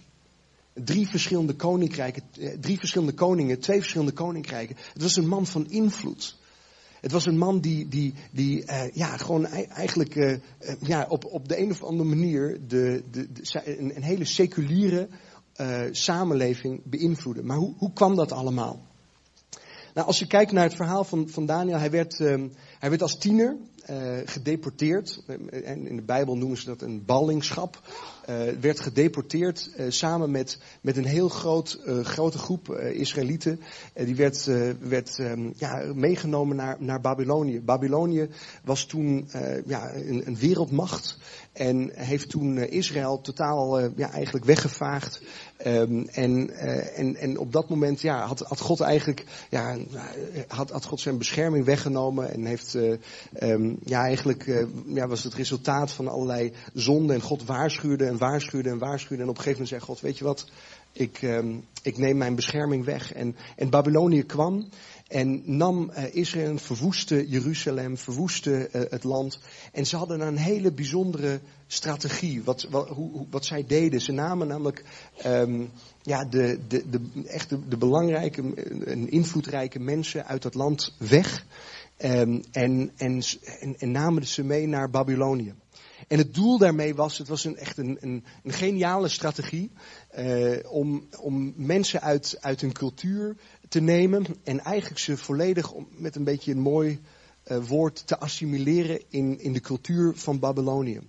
[0.74, 4.76] Drie verschillende koninkrijken, eh, drie verschillende koningen, twee verschillende koninkrijken.
[4.94, 6.36] Het was een man van invloed.
[7.02, 10.38] Het was een man die, die, die uh, ja, gewoon eigenlijk uh,
[10.80, 15.08] ja, op, op de een of andere manier de, de, de een, een, hele seculiere
[15.92, 17.44] samenleving beïnvloedde.
[17.44, 18.80] Maar hoe, hoe kwam dat allemaal?
[19.94, 23.02] Nou, als je kijkt naar het verhaal van, van Daniel, hij werd, um, hij werd
[23.02, 23.58] als tiener
[23.90, 25.24] uh, gedeporteerd.
[25.64, 27.82] En in de Bijbel noemen ze dat een ballingschap.
[28.30, 33.60] Uh, werd gedeporteerd uh, samen met, met een heel groot, grote groep Israëlieten.
[33.94, 34.46] die werd,
[34.80, 37.62] werd um, ja, meegenomen naar, naar Babylonië.
[37.62, 38.30] Babylonië
[38.64, 39.30] was toen
[39.66, 41.18] ja, een, een wereldmacht.
[41.54, 45.22] En heeft toen Israël totaal ja, eigenlijk weggevaagd.
[45.66, 46.50] Um, en,
[46.96, 49.78] en, en op dat moment ja, had, had God eigenlijk ja,
[50.48, 52.34] had, had God zijn bescherming weggenomen.
[52.34, 52.98] En heeft uh,
[53.84, 57.16] ja, eigenlijk uh, ja, was het resultaat van allerlei zonden.
[57.16, 59.24] En God waarschuwde en waarschuwde en waarschuwde.
[59.24, 60.50] En op een gegeven moment zei God, weet je wat,
[60.92, 63.14] ik, um, ik neem mijn bescherming weg.
[63.14, 64.70] En, en Babylonië kwam
[65.08, 69.40] en nam uh, Israël, verwoestte Jeruzalem, verwoestte uh, het land.
[69.72, 74.02] En ze hadden een hele bijzondere strategie, wat, wat, hoe, wat zij deden.
[74.02, 74.84] Ze namen namelijk
[75.26, 75.70] um,
[76.02, 78.54] ja, de, de, de, echt de, de belangrijke
[78.86, 81.46] en invloedrijke mensen uit dat land weg.
[81.98, 83.24] Um, en, en,
[83.60, 85.54] en, en namen ze mee naar Babylonië.
[86.08, 89.72] En het doel daarmee was, het was een, echt een, een, geniale strategie,
[90.20, 93.36] uh, om, om mensen uit, uit hun cultuur
[93.70, 97.00] te nemen en eigenlijk ze volledig met een beetje een mooi
[97.48, 101.00] uh, woord te assimileren in, in de cultuur van Babylonië.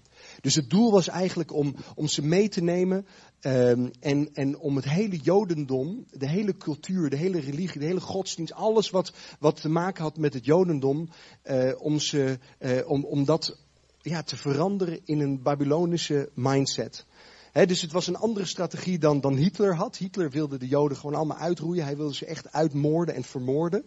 [0.45, 3.07] Dus het doel was eigenlijk om, om ze mee te nemen
[3.41, 8.01] um, en, en om het hele Jodendom, de hele cultuur, de hele religie, de hele
[8.01, 11.09] godsdienst, alles wat, wat te maken had met het Jodendom,
[11.45, 13.59] uh, om, ze, uh, om, om dat
[14.01, 17.05] ja, te veranderen in een Babylonische mindset.
[17.53, 19.97] Dus het was een andere strategie dan, dan Hitler had.
[19.97, 21.85] Hitler wilde de Joden gewoon allemaal uitroeien.
[21.85, 23.85] Hij wilde ze echt uitmoorden en vermoorden.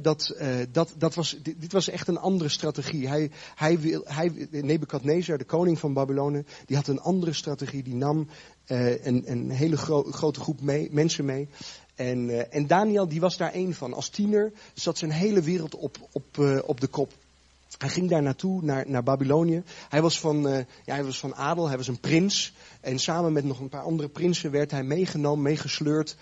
[0.00, 3.08] Dat, uh, dat, dat was, dit, was echt een andere strategie.
[3.08, 7.82] Hij, hij wil, hij, Nebukadnezar, de koning van Babylonië, die had een andere strategie.
[7.82, 8.28] Die nam
[8.66, 10.60] uh, een, een hele gro grote groep
[10.90, 11.48] mensen mee.
[11.94, 13.94] En, uh, en Daniel die was daar één van.
[13.94, 17.12] Als tiener zat zijn hele wereld op, op, op de kop.
[17.78, 19.62] Hij ging daar naartoe, naar, naar Babylonië.
[19.88, 20.40] Hij was, van,
[20.84, 22.52] ja, hij was van adel, hij was een prins.
[22.80, 26.16] En samen met nog een paar andere prinsen werd hij meegenomen, meegesleurd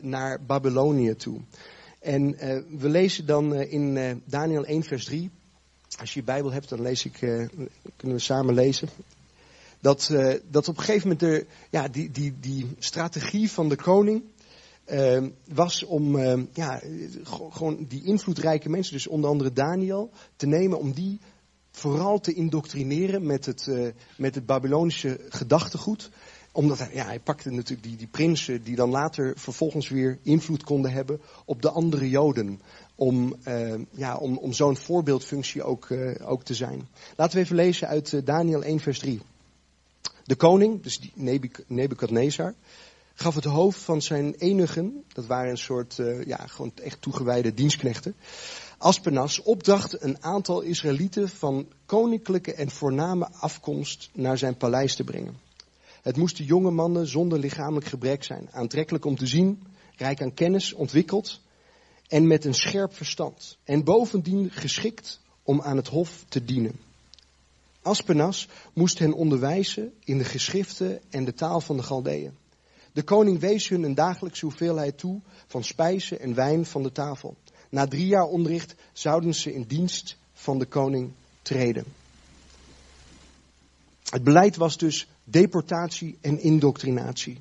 [0.00, 1.40] naar Babylonië toe.
[2.00, 5.30] En uh, we lezen dan in Daniel 1 vers 3.
[5.98, 7.12] Als je je Bijbel hebt, dan lees ik,
[7.96, 8.88] kunnen we samen lezen.
[9.80, 10.10] Dat,
[10.50, 14.22] dat op een gegeven moment de, ja, die, die, die strategie van de koning
[14.92, 16.80] uh, was om uh, ja,
[17.50, 21.18] gewoon die invloedrijke mensen, dus onder andere Daniel, te nemen om die
[21.70, 23.70] vooral te indoctrineren met het,
[24.16, 26.10] met het Babylonische gedachtegoed.
[26.52, 30.64] Omdat hij, ja, hij pakte natuurlijk die, die prinsen die dan later vervolgens weer invloed
[30.64, 32.60] konden hebben op de andere Joden.
[32.94, 33.36] Om,
[33.90, 35.88] ja, om, om zo'n voorbeeldfunctie ook,
[36.24, 36.88] ook te zijn.
[37.16, 39.20] Laten we even lezen uit Daniel 1 vers 3.
[40.24, 41.00] De koning, dus
[41.66, 42.54] Nebukadnezar,
[43.14, 48.14] gaf het hoofd van zijn enigen, dat waren een soort, ja, gewoon echt toegewijde dienstknechten,
[48.82, 55.49] Aspenas opdracht een aantal Israëlieten van koninklijke en voorname afkomst naar zijn paleis te brengen.
[56.02, 59.62] Het moesten jonge mannen zonder lichamelijk gebrek zijn, aantrekkelijk om te zien,
[59.96, 61.40] rijk aan kennis, ontwikkeld
[62.08, 63.58] en met een scherp verstand.
[63.64, 66.80] En bovendien geschikt om aan het hof te dienen.
[67.82, 72.32] Aspenas moest hen onderwijzen in de geschriften en de taal van de Galdeën.
[72.92, 77.36] De koning wees hun een dagelijkse hoeveelheid toe van spijzen en wijn van de tafel.
[77.68, 81.84] Na drie jaar onderricht zouden ze in dienst van de koning treden.
[84.10, 87.40] Het beleid was dus deportatie en indoctrinatie.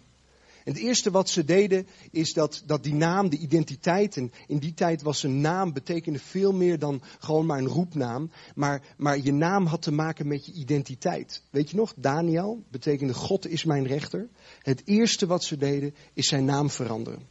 [0.63, 4.57] En het eerste wat ze deden is dat, dat die naam, de identiteit, en in
[4.57, 8.31] die tijd was een naam betekende veel meer dan gewoon maar een roepnaam.
[8.55, 11.41] Maar, maar je naam had te maken met je identiteit.
[11.49, 14.27] Weet je nog, Daniel betekende God is mijn rechter.
[14.61, 17.27] Het eerste wat ze deden is zijn naam veranderen.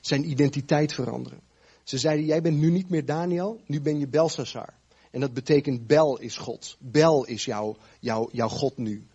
[0.00, 1.40] Zijn identiteit veranderen.
[1.82, 4.74] Ze zeiden, jij bent nu niet meer Daniel, nu ben je Belshazzar.
[5.10, 6.76] En dat betekent Bel is God.
[6.80, 9.06] Bel is jouw, jouw, jouw God nu.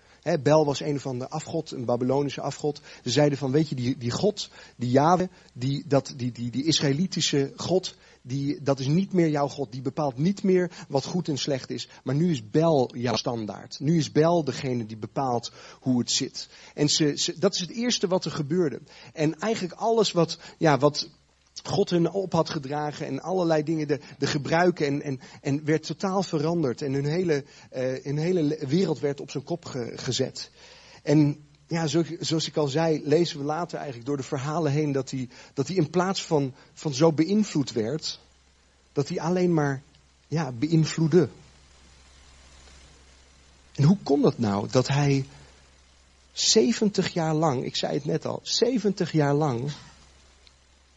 [0.43, 2.81] Bel was een van de afgod, een Babylonische afgod.
[3.03, 6.63] Ze zeiden van, weet je, die, die God, die Yahweh, die, dat, die, die, die
[6.63, 9.71] Israëlitische God, die, dat is niet meer jouw God.
[9.71, 11.89] Die bepaalt niet meer wat goed en slecht is.
[12.03, 13.79] Maar nu is Bel jouw standaard.
[13.79, 16.49] Nu is Bel degene die bepaalt hoe het zit.
[16.73, 18.81] En ze, ze, dat is het eerste wat er gebeurde.
[19.13, 21.09] En eigenlijk alles wat, ja, wat
[21.63, 25.83] God hun op had gedragen en allerlei dingen, de, de gebruiken en, en, en werd
[25.83, 26.81] totaal veranderd.
[26.81, 27.43] En hun hele,
[27.75, 30.51] uh, hele wereld werd op zijn kop ge, gezet.
[31.03, 31.37] En
[31.67, 31.87] ja,
[32.19, 35.67] zoals ik al zei, lezen we later eigenlijk door de verhalen heen dat hij, dat
[35.67, 38.19] hij in plaats van, van zo beïnvloed werd,
[38.93, 39.81] dat hij alleen maar
[40.27, 41.29] ja, beïnvloedde.
[43.75, 45.25] En hoe kon dat nou dat hij
[46.31, 49.71] 70 jaar lang, ik zei het net al, 70 jaar lang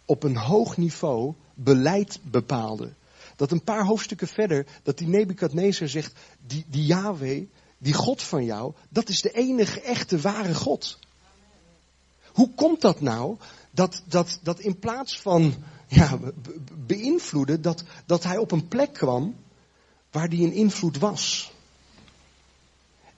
[0.08, 2.92] op een hoog niveau beleid bepaalde.
[3.36, 6.12] Dat een paar hoofdstukken verder, dat die Nebukadnezar zegt,
[6.46, 7.46] die, die Yahweh,
[7.78, 10.98] die God van jou, dat is de enige echte ware God.
[12.32, 13.36] Hoe komt dat nou,
[13.70, 15.54] dat, dat, dat in plaats van
[15.86, 16.18] ja,
[16.86, 19.36] beïnvloeden, dat, dat hij op een plek kwam
[20.10, 21.52] waar die een invloed was?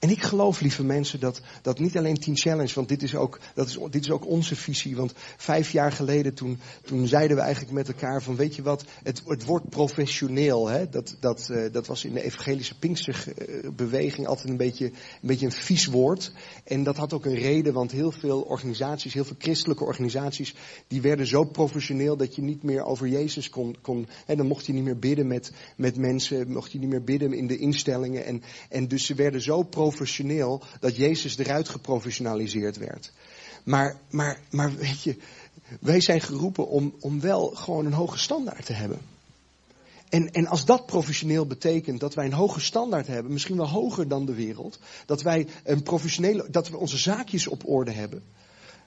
[0.01, 3.39] En ik geloof, lieve mensen, dat, dat niet alleen Teen Challenge, want dit is, ook,
[3.55, 4.97] dat is, dit is ook onze visie.
[4.97, 8.85] Want vijf jaar geleden, toen, toen zeiden we eigenlijk met elkaar van, weet je wat,
[9.03, 10.69] het, het wordt professioneel.
[10.69, 10.89] Hè?
[10.89, 15.53] Dat, dat, uh, dat was in de evangelische Pinksterbeweging altijd een beetje, een beetje een
[15.53, 16.33] vies woord.
[16.65, 20.55] En dat had ook een reden, want heel veel organisaties, heel veel christelijke organisaties,
[20.89, 24.67] die werden zo professioneel dat je niet meer over Jezus kon, kon hè, dan mocht
[24.67, 28.25] je niet meer bidden met, met mensen, mocht je niet meer bidden in de instellingen.
[28.25, 33.12] En, en dus ze werden zo professioneel professioneel dat Jezus eruit geprofessionaliseerd werd.
[33.64, 35.16] Maar, maar, maar weet je,
[35.81, 38.98] wij zijn geroepen om, om wel gewoon een hoge standaard te hebben.
[40.09, 44.09] En, en als dat professioneel betekent dat wij een hoge standaard hebben, misschien wel hoger
[44.09, 48.22] dan de wereld, dat wij een professionele, dat we onze zaakjes op orde hebben,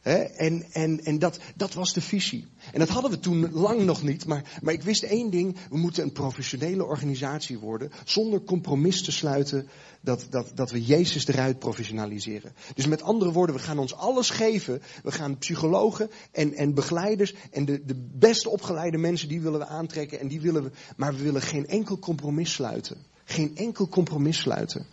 [0.03, 2.47] en en, en dat, dat was de visie.
[2.71, 4.25] En dat hadden we toen lang nog niet.
[4.25, 5.57] Maar, maar ik wist één ding.
[5.69, 7.91] We moeten een professionele organisatie worden.
[8.05, 9.67] Zonder compromis te sluiten
[10.01, 12.53] dat, dat, dat we Jezus eruit professionaliseren.
[12.75, 14.81] Dus met andere woorden, we gaan ons alles geven.
[15.03, 19.65] We gaan psychologen en, en begeleiders en de, de best opgeleide mensen, die willen we
[19.65, 20.19] aantrekken.
[20.19, 22.97] En die willen we, maar we willen geen enkel compromis sluiten.
[23.25, 24.85] Geen enkel compromis sluiten.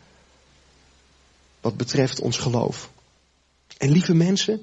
[1.60, 2.90] Wat betreft ons geloof.
[3.78, 4.60] En lieve mensen,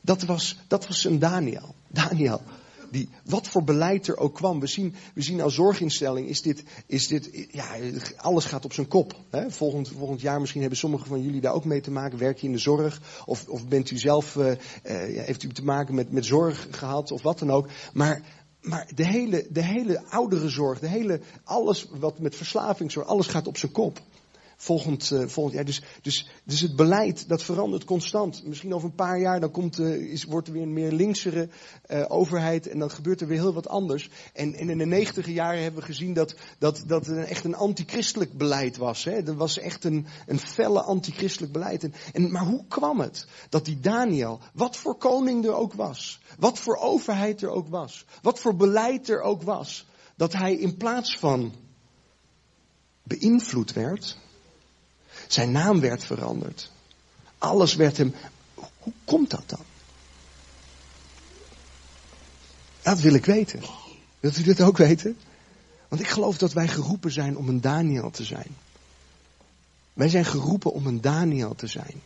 [0.00, 1.74] dat was, dat was een Daniel.
[1.88, 2.42] Daniel.
[2.90, 4.60] Die, wat voor beleid er ook kwam.
[4.60, 7.76] We zien, we zien als zorginstelling is dit, is dit ja,
[8.16, 9.14] alles gaat op zijn kop.
[9.30, 9.50] Hè?
[9.50, 12.18] Volgend, volgend jaar misschien hebben sommigen van jullie daar ook mee te maken.
[12.18, 13.00] Werk je in de zorg?
[13.26, 14.54] Of, of bent u zelf, uh, uh,
[15.24, 17.68] heeft u te maken met, met zorg gehad of wat dan ook.
[17.92, 18.22] Maar,
[18.60, 23.46] maar de hele, de hele ouderenzorg, de hele, alles wat met verslaving zorgt, alles gaat
[23.46, 24.00] op zijn kop
[24.60, 25.64] volgend, uh, volgend jaar.
[25.64, 28.44] Dus, dus, dus het beleid dat verandert constant.
[28.44, 31.48] Misschien over een paar jaar dan komt, uh, is, wordt er weer een meer linksere
[31.90, 34.10] uh, overheid en dan gebeurt er weer heel wat anders.
[34.32, 38.32] En, in de negentiger jaren hebben we gezien dat, dat, dat het echt een antichristelijk
[38.32, 39.04] beleid was.
[39.04, 39.22] Hè?
[39.22, 41.84] Dat was echt een, een felle antichristelijk beleid.
[41.84, 46.20] En, en, maar hoe kwam het dat die Daniel, wat voor koning er ook was,
[46.38, 50.76] wat voor overheid er ook was, wat voor beleid er ook was, dat hij in
[50.76, 51.52] plaats van
[53.02, 54.18] beïnvloed werd,
[55.32, 56.70] zijn naam werd veranderd.
[57.38, 58.14] Alles werd hem.
[58.54, 59.64] Hoe komt dat dan?
[62.82, 63.60] Dat wil ik weten.
[64.20, 65.16] Wilt u dit ook weten?
[65.88, 68.56] Want ik geloof dat wij geroepen zijn om een Daniel te zijn.
[69.92, 72.02] Wij zijn geroepen om een Daniel te zijn.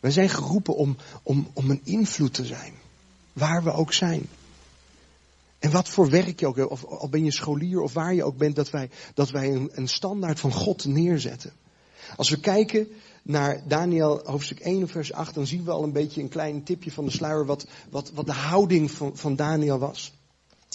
[0.00, 2.74] Wij zijn geroepen om, om, om een invloed te zijn.
[3.32, 4.28] Waar we ook zijn.
[5.58, 8.36] En wat voor werk je ook, of al ben je scholier of waar je ook
[8.36, 11.52] bent, dat wij, dat wij een, een standaard van God neerzetten.
[12.16, 12.88] Als we kijken
[13.22, 16.92] naar Daniel hoofdstuk 1 vers 8, dan zien we al een beetje een klein tipje
[16.92, 20.12] van de sluier wat, wat, wat de houding van, van Daniel was.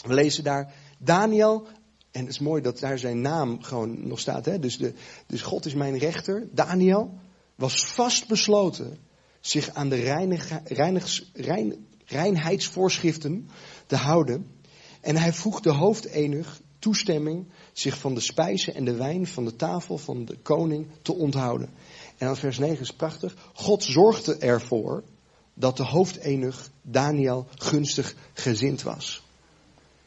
[0.05, 1.67] We lezen daar Daniel,
[2.11, 4.45] en het is mooi dat daar zijn naam gewoon nog staat.
[4.45, 4.59] Hè?
[4.59, 4.93] Dus, de,
[5.27, 6.47] dus God is mijn rechter.
[6.51, 7.17] Daniel
[7.55, 8.97] was vastbesloten
[9.39, 10.21] zich aan de
[10.65, 11.71] reinig,
[12.05, 13.49] reinheidsvoorschriften
[13.85, 14.47] te houden.
[15.01, 19.55] En hij vroeg de hoofdenig toestemming zich van de spijzen en de wijn van de
[19.55, 21.69] tafel van de koning te onthouden.
[22.17, 23.35] En dan vers 9 is prachtig.
[23.53, 25.03] God zorgde ervoor
[25.53, 29.23] dat de hoofdenig Daniel gunstig gezind was.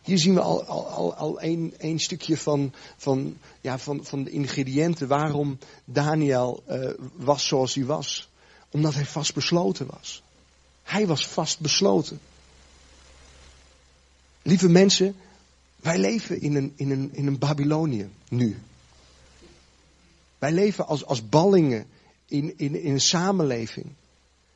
[0.03, 5.09] Hier zien we al, al, al, een, stukje van, van, ja, van, van de ingrediënten
[5.09, 8.29] waarom Daniel uh, was zoals hij was.
[8.71, 10.23] Omdat hij vastbesloten was.
[10.83, 12.21] Hij was vastbesloten.
[14.43, 15.17] Lieve mensen,
[15.83, 18.57] wij leven in een, in een, in een Babylonië nu.
[20.39, 21.87] Wij leven als, als ballingen
[22.27, 23.87] in, in, in een samenleving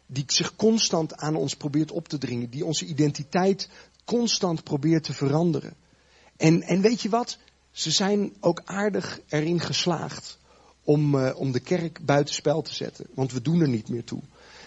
[0.07, 3.69] die zich constant aan ons probeert op te dringen, die onze identiteit
[4.05, 5.75] constant probeert te veranderen.
[6.37, 7.39] En, en weet je wat?
[7.71, 10.39] Ze zijn ook aardig erin geslaagd
[10.85, 14.21] om, uh, om de kerk buitenspel te zetten, want we doen er niet meer toe.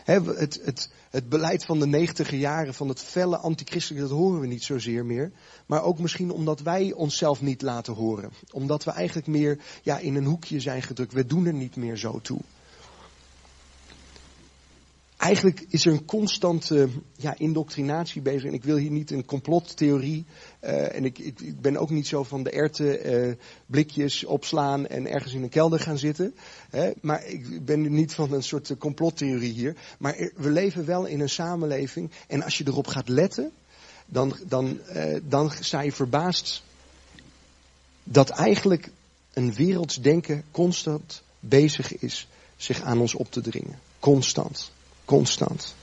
[0.03, 4.39] He, het, het, het beleid van de negentiger jaren, van het felle antichristelijke, dat horen
[4.39, 5.31] we niet zozeer meer.
[5.65, 8.31] Maar ook misschien omdat wij onszelf niet laten horen.
[8.51, 11.13] Omdat we eigenlijk meer ja, in een hoekje zijn gedrukt.
[11.13, 12.39] We doen er niet meer zo toe.
[15.19, 18.43] Eigenlijk is er een constante ja, indoctrinatie bezig.
[18.43, 20.25] En ik wil hier niet een complottheorie.
[20.63, 23.33] Uh, en ik, ik, ben ook niet zo van de erten uh,
[23.65, 26.35] blikjes opslaan en ergens in een kelder gaan zitten.
[26.69, 26.91] Hè?
[27.01, 29.75] Maar ik ben niet van een soort complottheorie hier.
[29.97, 32.11] Maar we leven wel in een samenleving.
[32.27, 33.51] En als je erop gaat letten,
[34.05, 34.79] dan, dan,
[35.23, 36.63] dan sta je verbaasd
[38.03, 38.89] dat eigenlijk
[39.33, 42.27] een wereldsdenken constant bezig is
[42.57, 43.79] zich aan ons op te dringen.
[43.99, 44.71] Constant.
[45.09, 45.75] Constant.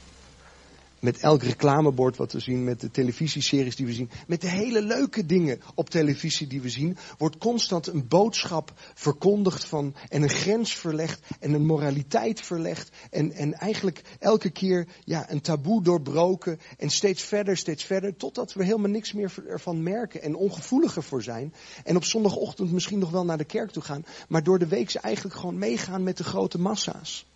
[1.00, 4.82] Met elk reclamebord wat we zien, met de televisieseries die we zien, met de hele
[4.82, 10.28] leuke dingen op televisie die we zien, wordt constant een boodschap verkondigd van en een
[10.28, 16.60] grens verlegd en een moraliteit verlegd en, en eigenlijk elke keer ja, een taboe doorbroken
[16.78, 21.22] en steeds verder, steeds verder, totdat we helemaal niks meer ervan merken en ongevoeliger voor
[21.22, 21.54] zijn.
[21.84, 24.90] En op zondagochtend misschien nog wel naar de kerk toe gaan, maar door de week
[24.90, 27.26] ze eigenlijk gewoon meegaan met de grote massa's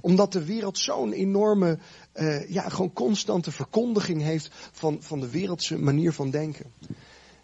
[0.00, 1.78] omdat de wereld zo'n enorme,
[2.14, 6.72] uh, ja, gewoon constante verkondiging heeft van, van de wereldse manier van denken.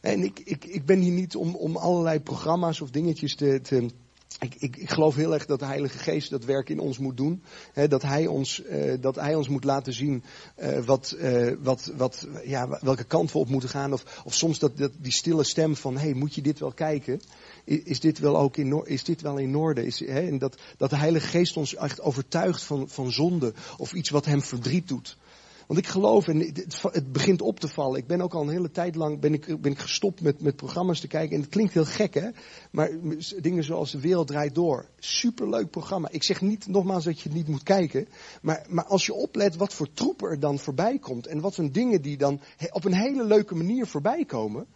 [0.00, 3.88] En ik, ik, ik ben hier niet om, om allerlei programma's of dingetjes te, te
[4.38, 7.16] ik, ik, ik, geloof heel erg dat de Heilige Geest dat werk in ons moet
[7.16, 7.42] doen.
[7.88, 10.22] dat, hij ons, uh, dat Hij ons moet laten zien
[10.58, 13.92] uh, wat, uh, wat, wat, ja, welke kant we op moeten gaan.
[13.92, 17.20] Of, of soms dat, dat, die stille stem van, hey, moet je dit wel kijken?
[17.64, 19.86] is dit wel ook in, is dit wel in orde?
[19.86, 24.10] Is, en dat, dat de Heilige Geest ons echt overtuigt van, van zonde of iets
[24.10, 25.16] wat hem verdriet doet.
[25.66, 27.98] Want ik geloof, en het, begint op te vallen.
[27.98, 30.56] Ik ben ook al een hele tijd lang ben ik, ben ik gestopt met, met
[30.56, 31.36] programma's te kijken.
[31.36, 32.28] En het klinkt heel gek, hè?
[32.70, 32.90] Maar
[33.40, 34.88] dingen zoals De Wereld Draait Door.
[34.98, 36.08] Superleuk programma.
[36.10, 38.08] Ik zeg niet nogmaals dat je het niet moet kijken.
[38.42, 41.26] Maar, maar als je oplet wat voor troepen er dan voorbij komt.
[41.26, 44.66] En wat voor dingen die dan op een hele leuke manier voorbij komen.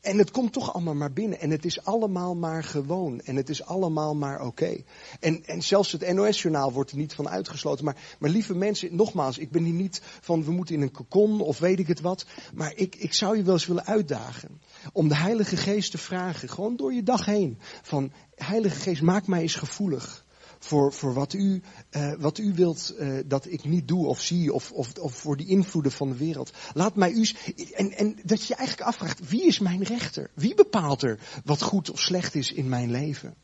[0.00, 1.40] En het komt toch allemaal maar binnen.
[1.40, 3.20] En het is allemaal maar gewoon.
[3.20, 4.82] En het is allemaal maar oké.
[5.20, 7.84] En, en zelfs het NOS-journaal wordt er niet van uitgesloten.
[7.84, 11.40] Maar, maar lieve mensen, nogmaals, ik ben hier niet van we moeten in een kokon
[11.40, 12.26] of weet ik het wat.
[12.54, 14.60] Maar ik, ik zou je wel eens willen uitdagen.
[14.92, 17.58] Om de Heilige Geest te vragen, gewoon door je dag heen.
[17.82, 20.26] Van Heilige Geest, maak mij eens gevoelig
[20.58, 24.52] voor, voor wat, u, uh, wat u wilt uh, dat ik niet doe of zie,
[24.52, 26.52] of, of, of voor die invloeden van de wereld.
[26.74, 27.28] Laat mij u.
[27.74, 30.30] En, en dat je je eigenlijk afvraagt: wie is mijn rechter?
[30.34, 33.34] Wie bepaalt er wat goed of slecht is in mijn leven?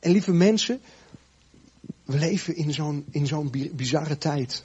[0.00, 0.80] En lieve mensen,
[2.04, 4.62] we leven in zo'n, in zo'n bizarre tijd.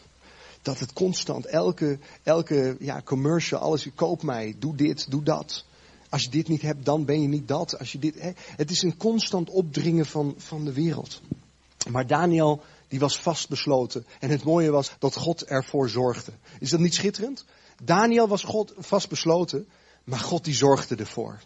[0.62, 5.66] Dat het constant, elke, elke ja, commercial, alles, koop mij, doe dit, doe dat.
[6.10, 7.80] Als je dit niet hebt, dan ben je niet dat.
[7.80, 11.22] Als je dit, hè, het is een constant opdringen van, van de wereld.
[11.90, 14.06] Maar Daniel, die was vastbesloten.
[14.20, 16.32] En het mooie was dat God ervoor zorgde.
[16.60, 17.46] Is dat niet schitterend?
[17.84, 19.70] Daniel was God vastbesloten,
[20.04, 21.40] maar God die zorgde ervoor.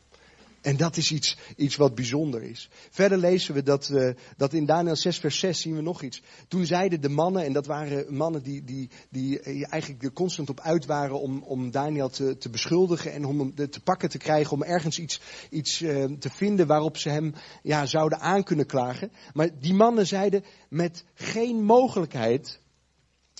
[0.65, 2.69] En dat is iets, iets wat bijzonder is.
[2.89, 6.21] Verder lezen we dat, uh, dat in Daniel 6 vers 6 zien we nog iets.
[6.47, 10.49] Toen zeiden de mannen, en dat waren mannen die, die, die uh, eigenlijk er constant
[10.49, 14.17] op uit waren om, om Daniel te, te beschuldigen en om hem te pakken te
[14.17, 18.65] krijgen, om ergens iets, iets uh, te vinden waarop ze hem ja, zouden aan kunnen
[18.65, 19.11] klagen.
[19.33, 22.59] Maar die mannen zeiden, met geen mogelijkheid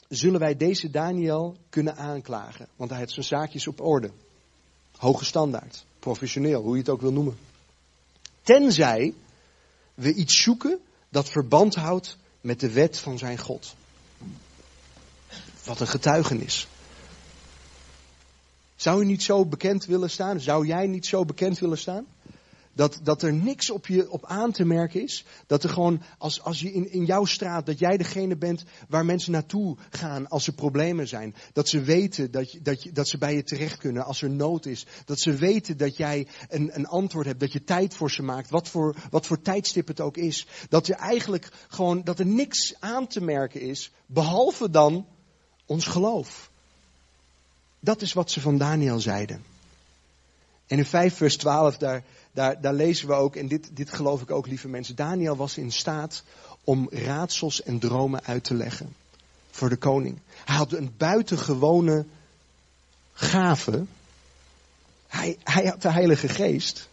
[0.08, 2.68] zullen wij deze Daniel kunnen aanklagen.
[2.76, 4.12] Want hij heeft zijn zaakjes op orde.
[4.92, 7.38] Hoge standaard professioneel, hoe je het ook wil noemen.
[8.44, 9.14] Tenzij
[9.94, 13.76] we iets zoeken dat verband houdt met de wet van zijn God.
[15.64, 16.68] Wat een getuigenis.
[18.76, 20.40] Zou u niet zo bekend willen staan?
[20.40, 22.06] Zou jij niet zo bekend willen staan?
[22.76, 25.26] Dat, dat er niks op je op aan te merken is.
[25.48, 29.06] Dat er gewoon, als, als je in, in jouw straat, dat jij degene bent waar
[29.06, 31.36] mensen naartoe gaan als er problemen zijn.
[31.54, 34.30] Dat ze weten dat, je, dat, je, dat ze bij je terecht kunnen als er
[34.30, 34.86] nood is.
[35.06, 38.50] Dat ze weten dat jij een, een antwoord hebt, dat je tijd voor ze maakt.
[38.50, 40.48] Wat voor, wat voor tijdstip het ook is.
[40.70, 45.06] Dat er eigenlijk gewoon, dat er niks aan te merken is, behalve dan
[45.66, 46.52] ons geloof.
[47.80, 49.44] Dat is wat ze van Daniel zeiden.
[50.68, 52.04] En in 5 vers 12, daar,
[52.36, 54.96] daar, daar lezen we ook, en dit, dit geloof ik ook, lieve mensen.
[54.96, 56.24] Daniel was in staat
[56.64, 58.96] om raadsels en dromen uit te leggen
[59.52, 60.20] voor de koning.
[60.46, 62.06] Hij had een buitengewone
[63.14, 63.86] gave.
[65.08, 66.90] Hij, hij had de Heilige Geest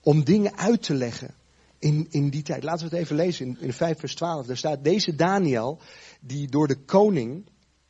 [0.00, 1.34] om dingen uit te leggen
[1.78, 2.62] in, in die tijd.
[2.62, 4.46] Laten we het even lezen in, in 5 vers 12.
[4.46, 5.78] Daar staat deze Daniel,
[6.20, 7.46] die door de koning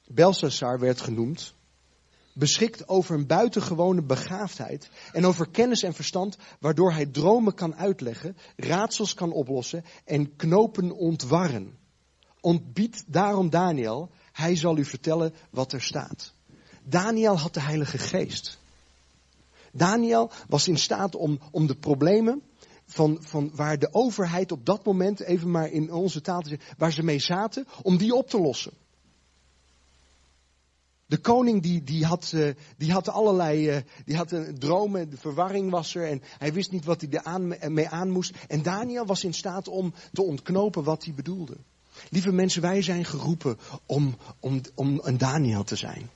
[0.06, 1.54] Belshazzar werd genoemd,
[2.36, 8.36] beschikt over een buitengewone begaafdheid en over kennis en verstand, waardoor hij dromen kan uitleggen,
[8.56, 11.78] raadsels kan oplossen en knopen ontwarren.
[12.40, 16.32] Ontbied daarom Daniel, hij zal u vertellen wat er staat.
[16.84, 18.58] Daniel had de Heilige Geest.
[19.72, 22.42] Daniel was in staat om, om de problemen
[22.86, 26.76] van, van waar de overheid op dat moment, even maar in onze taal te zeggen,
[26.78, 28.72] waar ze mee zaten, om die op te lossen.
[31.06, 35.16] De koning die, die, had, uh, die had allerlei, uh, die had een dromen, de
[35.16, 38.32] verwarring was er en hij wist niet wat hij er aan, mee aan moest.
[38.48, 41.56] En Daniel was in staat om te ontknopen wat hij bedoelde.
[42.10, 46.10] Lieve mensen, wij zijn geroepen om, om, om een Daniel te zijn.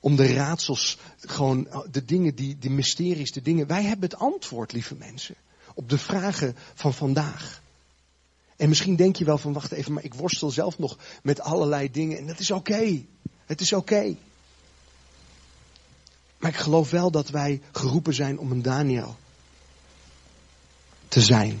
[0.00, 3.66] Om de raadsels, gewoon de dingen, die, die mysteries, de dingen.
[3.66, 5.34] Wij hebben het antwoord, lieve mensen,
[5.74, 7.62] op de vragen van vandaag.
[8.56, 11.90] En misschien denk je wel van, wacht even, maar ik worstel zelf nog met allerlei
[11.90, 13.04] dingen en dat is oké.
[13.50, 14.16] Het is oké.
[16.38, 19.16] Maar ik geloof wel dat wij geroepen zijn om een Daniel
[21.08, 21.60] te zijn.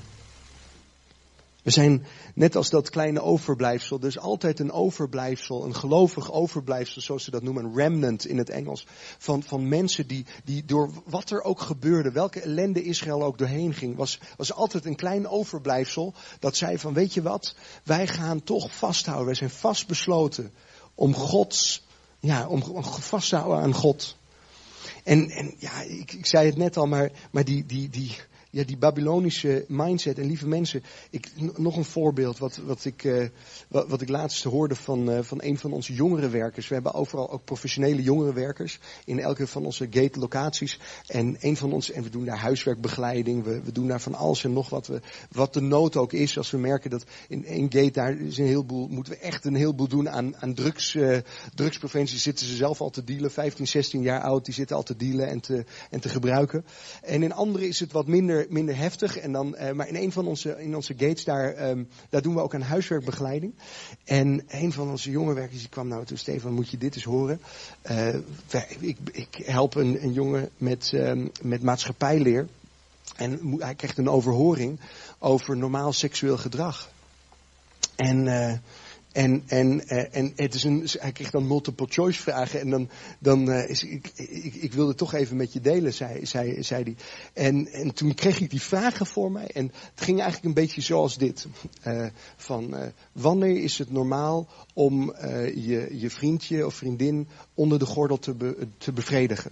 [1.62, 3.98] We zijn net als dat kleine overblijfsel.
[4.00, 8.38] Er is altijd een overblijfsel, een gelovig overblijfsel, zoals ze dat noemen, een remnant in
[8.38, 8.86] het Engels.
[9.18, 13.74] Van, van mensen die, die door wat er ook gebeurde, welke ellende Israël ook doorheen
[13.74, 18.42] ging, was, was altijd een klein overblijfsel dat zei van weet je wat, wij gaan
[18.42, 19.26] toch vasthouden.
[19.26, 20.52] Wij zijn vastbesloten
[21.00, 21.82] om Gods,
[22.18, 24.16] ja, om, vast te houden aan God.
[25.04, 28.16] En, en ja, ik, ik zei het net al, maar, maar die, die, die,
[28.50, 30.18] ja, die Babylonische mindset.
[30.18, 33.26] En lieve mensen, ik, nog een voorbeeld wat, wat, ik, uh,
[33.68, 36.68] wat, ik laatst hoorde van, uh, van een van onze jongerenwerkers.
[36.68, 40.78] We hebben overal ook professionele jongerenwerkers in elke van onze gate locaties.
[41.06, 44.44] En een van ons, en we doen daar huiswerkbegeleiding, we, we doen daar van alles
[44.44, 46.38] en nog wat, we, wat de nood ook is.
[46.38, 49.54] Als we merken dat in één gate daar is een heleboel, moeten we echt een
[49.54, 51.18] heleboel doen aan, aan drugs, uh,
[51.54, 52.18] drugspreventie.
[52.18, 55.28] Zitten ze zelf al te dealen, 15, 16 jaar oud, die zitten al te dealen
[55.28, 56.64] en te, en te gebruiken.
[57.02, 59.16] En in andere is het wat minder minder, heftig.
[59.16, 62.34] En dan, uh, maar in een van onze, in onze gates, daar, um, daar doen
[62.34, 63.54] we ook aan huiswerkbegeleiding.
[64.04, 67.04] En een van onze jonge werkers die kwam nou toe, Stefan, moet je dit eens
[67.04, 67.40] horen.
[67.90, 68.14] Uh,
[68.80, 72.46] ik, ik help een, een jongen met, um, met maatschappijleer.
[73.16, 74.80] En hij krijgt een overhoring
[75.18, 76.90] over normaal seksueel gedrag.
[77.96, 78.52] En uh,
[79.12, 82.60] en, en, uh, en het is een, hij kreeg dan multiple choice vragen.
[82.60, 86.26] En dan, dan uh, is, ik, ik, ik wilde toch even met je delen, zei,
[86.26, 86.96] zei, zei hij.
[87.32, 89.46] En, en toen kreeg ik die vragen voor mij.
[89.46, 91.46] En het ging eigenlijk een beetje zoals dit.
[91.86, 92.06] Uh,
[92.36, 92.74] van
[93.12, 95.14] wanneer is het normaal om
[95.54, 99.50] je, je vriendje of vriendin onder de gordel te, te bevredigen?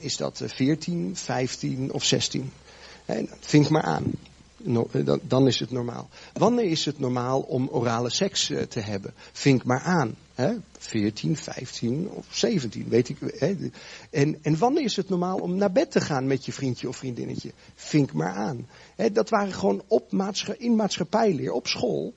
[0.00, 2.50] is dat 14, 15 of 16?
[3.04, 4.12] En vink maar aan.
[4.66, 6.08] Eh, dan is het normaal.
[6.32, 9.14] Wanneer is het normaal om orale seks eh, te hebben?
[9.32, 10.14] Vink maar aan.
[10.34, 10.54] Hè?
[10.78, 13.16] 14, 15 of 17, weet ik.
[13.20, 13.56] Hè?
[14.10, 16.96] En, en wanneer is het normaal om naar bed te gaan met je vriendje of
[16.96, 17.52] vriendinnetje?
[17.74, 18.66] Vink maar aan.
[18.96, 19.12] Hè?
[19.12, 22.14] Dat waren gewoon op maatschappij, in maatschappijleer, op school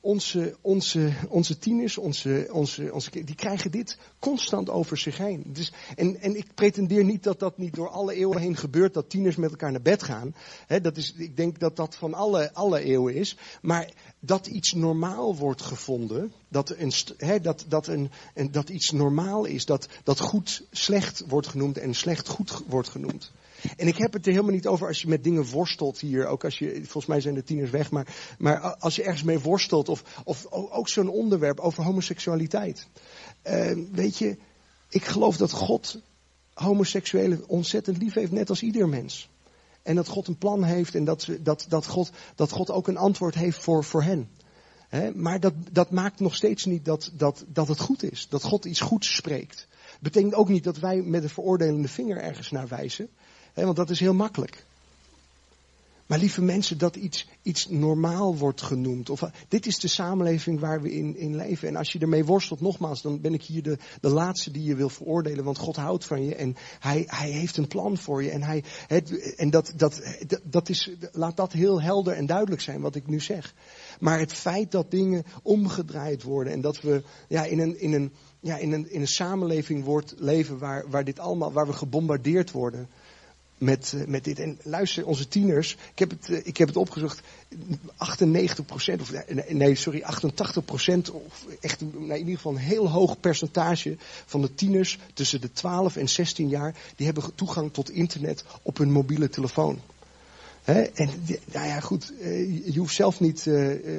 [0.00, 5.44] onze, onze, onze tieners, onze, onze, onze, die krijgen dit constant over zich heen.
[5.46, 9.10] Dus, en, en ik pretendeer niet dat dat niet door alle eeuwen heen gebeurt, dat
[9.10, 10.34] tieners met elkaar naar bed gaan.
[10.82, 13.36] Dat is, ik denk dat dat van alle, alle eeuwen is.
[13.62, 18.10] Maar dat iets normaal wordt gevonden, dat, een, he, dat, dat, een,
[18.50, 23.32] dat iets normaal is, dat, dat goed slecht wordt genoemd en slecht goed wordt genoemd.
[23.76, 26.26] En ik heb het er helemaal niet over als je met dingen worstelt hier.
[26.26, 29.38] Ook als je, volgens mij zijn de tieners weg, maar, maar als je ergens mee
[29.38, 29.88] worstelt.
[29.88, 32.86] Of, of ook zo'n onderwerp over homoseksualiteit.
[33.44, 34.36] Uh, weet je,
[34.88, 36.00] ik geloof dat God
[36.54, 39.30] homoseksuelen ontzettend lief heeft, net als ieder mens.
[39.82, 42.96] En dat God een plan heeft en dat, dat, dat, God, dat God ook een
[42.96, 44.28] antwoord heeft voor, voor hen.
[44.88, 48.26] He, maar dat, dat maakt nog steeds niet dat, dat, dat het goed is.
[48.28, 49.68] Dat God iets goeds spreekt.
[50.00, 53.08] Betekent ook niet dat wij met een veroordelende vinger ergens naar wijzen
[53.54, 54.64] want dat is heel makkelijk.
[56.10, 59.10] Maar lieve mensen, dat iets, iets normaal wordt genoemd.
[59.10, 61.68] Of, dit is de samenleving waar we in, in leven.
[61.68, 64.74] En als je ermee worstelt, nogmaals, dan ben ik hier de, de laatste die je
[64.74, 65.44] wil veroordelen.
[65.44, 68.30] Want God houdt van je en hij, hij heeft een plan voor je.
[68.30, 70.02] En, hij, het, en dat, dat,
[70.42, 73.54] dat is, laat dat heel helder en duidelijk zijn wat ik nu zeg.
[74.00, 78.12] Maar het feit dat dingen omgedraaid worden en dat we ja, in, een, in, een,
[78.40, 82.50] ja, in, een, in een samenleving wordt leven waar, waar dit allemaal, waar we gebombardeerd
[82.50, 82.88] worden
[83.60, 84.38] met, eh, met dit.
[84.38, 87.20] En luister, onze tieners, ik heb het, eh, ik heb het opgezocht,
[87.96, 89.12] 98 procent, of
[89.48, 93.96] nee, sorry, 88 procent, of echt nou, in ieder geval een heel hoog percentage
[94.26, 98.78] van de tieners tussen de 12 en 16 jaar, die hebben toegang tot internet op
[98.78, 99.78] hun mobiele telefoon.
[100.64, 101.10] En
[101.52, 103.50] nou ja, goed, eh, je hoeft zelf niet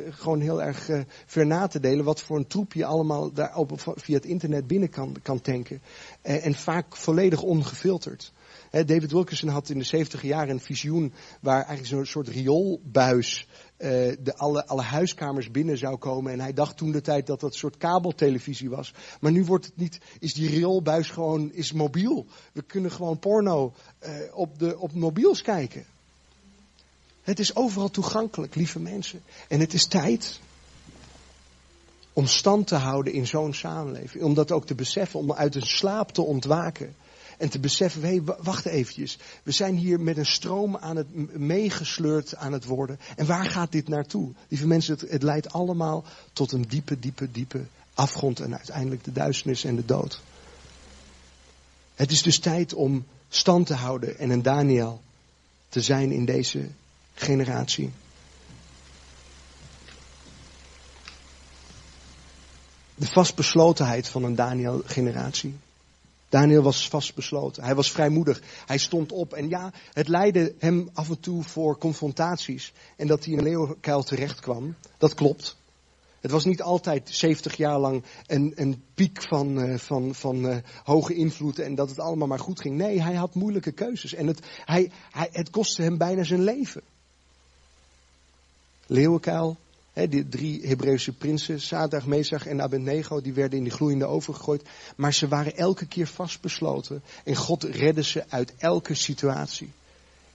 [0.09, 0.89] gewoon heel erg
[1.25, 4.67] ver na te delen wat voor een troep je allemaal daar op, via het internet
[4.67, 5.81] binnen kan, kan tanken.
[6.21, 8.31] en vaak volledig ongefilterd.
[8.71, 13.47] David Wilkerson had in de 70 jaren een visioen waar eigenlijk zo'n soort rioolbuis
[13.77, 13.87] uh,
[14.19, 16.31] de alle, alle huiskamers binnen zou komen.
[16.31, 18.93] En hij dacht toen de tijd dat dat een soort kabeltelevisie was.
[19.19, 22.25] Maar nu wordt het niet, is die rioolbuis gewoon, is mobiel.
[22.53, 23.73] We kunnen gewoon porno
[24.03, 25.85] uh, op, de, op mobiels kijken.
[27.21, 29.23] Het is overal toegankelijk, lieve mensen.
[29.47, 30.39] En het is tijd
[32.13, 34.23] om stand te houden in zo'n samenleving.
[34.23, 36.95] Om dat ook te beseffen, om uit een slaap te ontwaken.
[37.41, 39.17] En te beseffen, hé, wacht eventjes.
[39.43, 42.99] We zijn hier met een stroom aan het meegesleurd aan het worden.
[43.15, 44.31] En waar gaat dit naartoe?
[44.47, 49.63] Lieve mensen, het leidt allemaal tot een diepe, diepe, diepe afgrond en uiteindelijk de duisternis
[49.63, 50.21] en de dood.
[51.95, 55.01] Het is dus tijd om stand te houden en een Daniel
[55.69, 56.67] te zijn in deze
[57.13, 57.91] generatie.
[62.95, 65.55] De vastbeslotenheid van een Daniel-generatie.
[66.31, 67.63] Daniel was vastbesloten.
[67.63, 68.41] Hij was vrijmoedig.
[68.65, 69.33] Hij stond op.
[69.33, 72.73] En ja, het leidde hem af en toe voor confrontaties.
[72.97, 73.45] En dat hij in
[73.81, 74.75] een terecht kwam.
[74.97, 75.57] Dat klopt.
[76.19, 80.57] Het was niet altijd 70 jaar lang een, een piek van, uh, van, van uh,
[80.83, 82.75] hoge invloed en dat het allemaal maar goed ging.
[82.77, 86.81] Nee, hij had moeilijke keuzes en het, hij, hij, het kostte hem bijna zijn leven.
[88.85, 89.57] Leeuwenkuil,
[89.93, 94.35] hè, die drie Hebreeuwse prinsen, Sadag, Mesach en Abednego, die werden in die gloeiende oven
[94.35, 94.63] gegooid.
[94.95, 99.71] Maar ze waren elke keer vastbesloten en God redde ze uit elke situatie.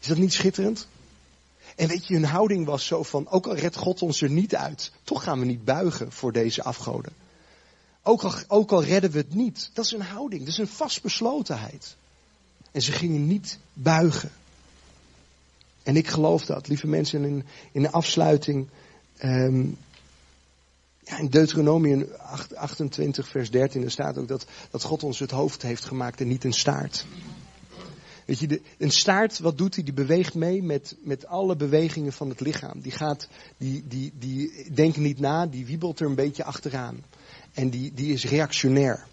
[0.01, 0.87] Is dat niet schitterend?
[1.77, 4.57] En weet je, hun houding was zo van, ook al redt God ons er niet
[4.57, 7.13] uit, toch gaan we niet buigen voor deze afgoden.
[8.03, 9.71] Ook al, ook al redden we het niet.
[9.73, 11.97] Dat is een houding, dat is een vastbeslotenheid.
[12.73, 14.31] En ze gingen niet buigen.
[15.83, 18.69] En ik geloof dat, lieve mensen, in, in de afsluiting.
[21.07, 22.09] Ja, in Deuteronomium
[22.55, 26.45] 28, vers 13, staat ook dat, dat God ons het hoofd heeft gemaakt en niet
[26.45, 27.07] een staart.
[28.25, 29.85] Weet je, de, een staart, wat doet hij?
[29.85, 32.81] Die beweegt mee met, met alle bewegingen van het lichaam.
[32.81, 37.05] Die gaat, die, die, die denkt niet na, die wiebelt er een beetje achteraan.
[37.53, 39.07] En die, die is reactionair.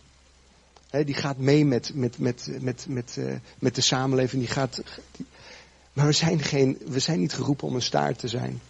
[0.89, 4.41] He, die gaat mee met, met, met, met, met, uh, met de samenleving.
[4.41, 4.81] Die gaat,
[5.93, 8.61] maar we zijn, geen, we zijn niet geroepen om een staart te zijn.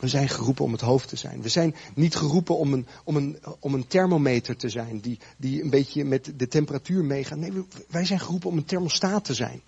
[0.00, 1.42] We zijn geroepen om het hoofd te zijn.
[1.42, 5.62] We zijn niet geroepen om een, om een, om een thermometer te zijn die, die
[5.62, 7.38] een beetje met de temperatuur meegaat.
[7.38, 7.52] Nee,
[7.88, 9.62] wij zijn geroepen om een thermostaat te zijn.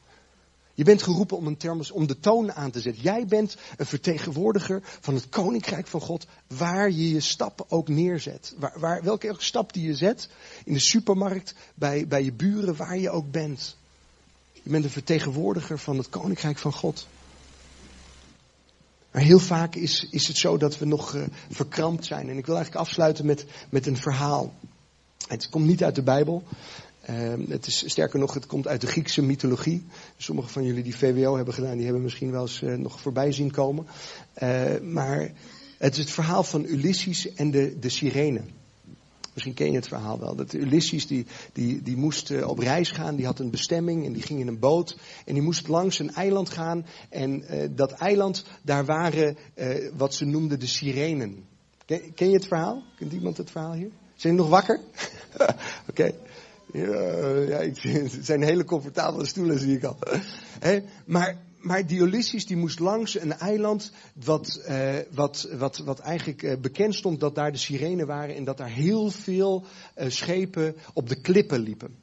[0.74, 3.03] Je bent geroepen om, een thermos, om de toon aan te zetten.
[3.03, 8.55] Jij bent een vertegenwoordiger van het koninkrijk van God, waar je je stap ook neerzet.
[8.76, 10.28] Waar, welke stap die je zet,
[10.64, 13.76] in de supermarkt, bij, bij je buren, waar je ook bent.
[14.62, 17.07] Je bent een vertegenwoordiger van het koninkrijk van God.
[19.12, 22.28] Maar heel vaak is, is het zo dat we nog uh, verkrampt zijn.
[22.28, 24.54] En ik wil eigenlijk afsluiten met, met een verhaal.
[25.28, 26.42] Het komt niet uit de Bijbel.
[27.10, 29.86] Uh, het is, sterker nog, het komt uit de Griekse mythologie.
[30.16, 33.32] Sommigen van jullie die VWO hebben gedaan, die hebben misschien wel eens uh, nog voorbij
[33.32, 33.86] zien komen.
[34.82, 35.32] maar
[35.78, 38.40] het is het verhaal van Ulysses en de, de sirene.
[39.33, 40.35] Misschien ken je het verhaal wel.
[40.35, 44.12] Dat Ulysses die, die, die moest eh, op reis gaan, die had een bestemming en
[44.12, 44.99] die ging in een boot.
[45.24, 46.87] En die moest langs een eiland gaan.
[47.09, 51.45] En uh, dat eiland, daar waren uh, wat ze noemden de sirenen.
[52.14, 52.83] Ken, je het verhaal?
[52.97, 53.91] Kent iemand het verhaal hier?
[54.14, 54.80] Zijn jullie nog wakker?
[55.91, 56.12] Oké.
[56.72, 59.99] Ja, ja, het zijn hele comfortabele stoelen, zie ik al.
[61.05, 63.92] maar maar die Ulysses die moest langs een eiland
[64.24, 68.44] wat, uh, wat, wat, wat eigenlijk uh, bekend stond dat daar de sirenen waren en
[68.44, 69.64] dat daar heel veel
[69.96, 71.96] uh, schepen op de klippen liepen.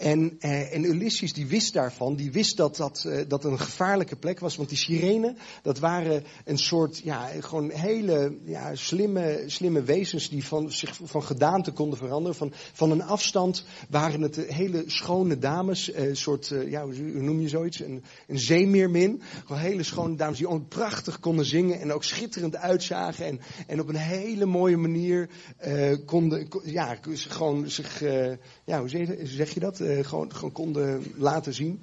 [0.00, 4.16] En, eh, en Ulysses die wist daarvan, die wist dat dat, eh, dat een gevaarlijke
[4.16, 4.56] plek was.
[4.56, 10.44] Want die sirenen, dat waren een soort, ja, gewoon hele ja, slimme, slimme wezens die
[10.44, 12.36] van, zich van gedaante konden veranderen.
[12.36, 17.22] Van, van een afstand waren het hele schone dames, een eh, soort, eh, ja, hoe
[17.22, 17.80] noem je zoiets?
[17.80, 19.22] Een, een zeemeermin.
[19.44, 23.26] Gewoon hele schone dames die prachtig konden zingen en ook schitterend uitzagen.
[23.26, 25.28] En, en op een hele mooie manier
[25.66, 28.32] uh, konden, ja, gewoon zich, uh,
[28.64, 28.88] ja, hoe
[29.24, 29.80] zeg je dat?
[29.90, 31.82] Uh, gewoon, gewoon konden laten zien.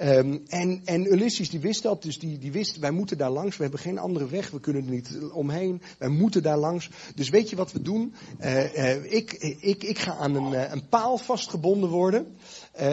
[0.00, 3.56] Um, en, en Ulysses die wist dat, dus die, die wist, wij moeten daar langs,
[3.56, 6.90] we hebben geen andere weg, we kunnen er niet omheen, wij moeten daar langs.
[7.14, 8.14] Dus weet je wat we doen?
[8.40, 12.36] Uh, uh, ik, ik, ik ga aan een, een paal vastgebonden worden,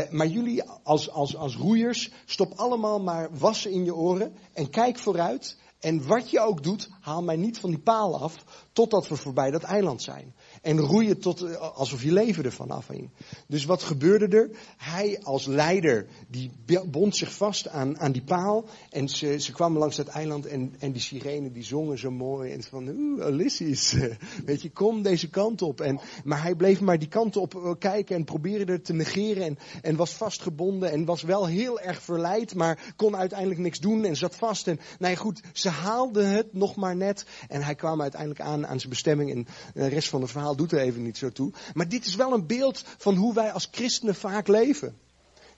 [0.10, 4.98] maar jullie als, als, als roeiers, stop allemaal maar wassen in je oren en kijk
[4.98, 5.58] vooruit.
[5.80, 8.44] En wat je ook doet, haal mij niet van die paal af,
[8.74, 10.34] totdat we voorbij dat eiland zijn.
[10.62, 13.10] En roeien tot, eh, alsof je leven ervan afhing.
[13.48, 14.50] Dus wat gebeurde er?
[14.78, 16.52] Hij als leider, die
[16.86, 18.66] bond zich vast aan, aan die paal.
[18.90, 22.52] En ze, ze kwamen langs dat eiland en, en die sirenen die zongen zo mooi.
[22.52, 23.96] En van, oeh, Ulysses,
[24.46, 25.82] weet je, kom deze kant op.
[25.82, 29.44] En, maar hij bleef maar die kant op eh, kijken en probeerde het te negeren.
[29.44, 34.06] En, en was vastgebonden en was wel heel erg verleid, maar kon uiteindelijk niks doen
[34.06, 34.68] en zat vast.
[34.68, 37.26] En nou goed, ze haalden het nog maar net.
[37.48, 39.32] En hij kwam uiteindelijk aan aan zijn bestemming.
[39.32, 41.52] En de rest van het verhaal doet er even niet zo toe.
[41.74, 44.98] Maar dit is wel een beeld van hoe wij als christenen vaak leven.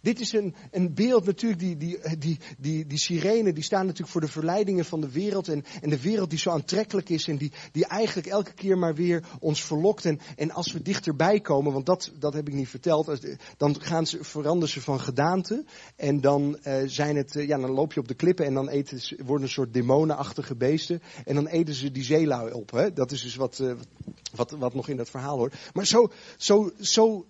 [0.02, 4.12] Dit is een, een beeld natuurlijk, die, die, die, die, die sirenen, die staan natuurlijk
[4.12, 5.48] voor de verleidingen van de wereld.
[5.48, 8.96] En, en de wereld die zo aantrekkelijk is en die, die eigenlijk elke keer maar
[8.96, 10.06] weer ons verlokt.
[10.06, 13.20] En, en als we dichterbij komen, want dat, dat heb ik niet verteld,
[13.58, 15.66] dan gaan ze, veranderen ze van gedaante.
[15.96, 18.70] En dan, uh, zijn het, uh, ja, dan loop je op de klippen en dan
[18.70, 21.02] eten ze, worden een soort demonenachtige beesten.
[21.26, 22.72] En dan eten ze die zeelui op.
[22.72, 22.94] Hè?
[22.94, 23.74] Dat is dus wat, uh,
[24.36, 25.56] wat, wat nog in dat verhaal hoort.
[25.74, 27.26] Maar zo, zo, zo,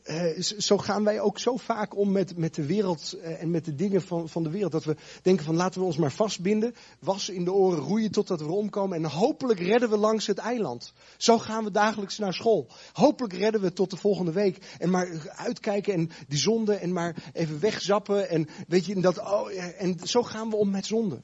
[0.58, 4.02] zo gaan wij ook zo vaak om met, met de wereld en met de dingen
[4.02, 4.72] van, van de wereld.
[4.72, 8.42] Dat we denken van laten we ons maar vastbinden, wassen in de oren, roeien totdat
[8.42, 8.98] we omkomen.
[8.98, 10.94] En hopelijk redden we langs het eiland.
[11.18, 12.68] Zo gaan we dagelijks naar school.
[12.94, 14.76] Hopelijk redden we tot de volgende week.
[14.80, 18.30] En maar uitkijken en die zonde en maar even wegzappen.
[18.30, 21.22] En weet je, dat, oh, en zo gaan we om met zonde.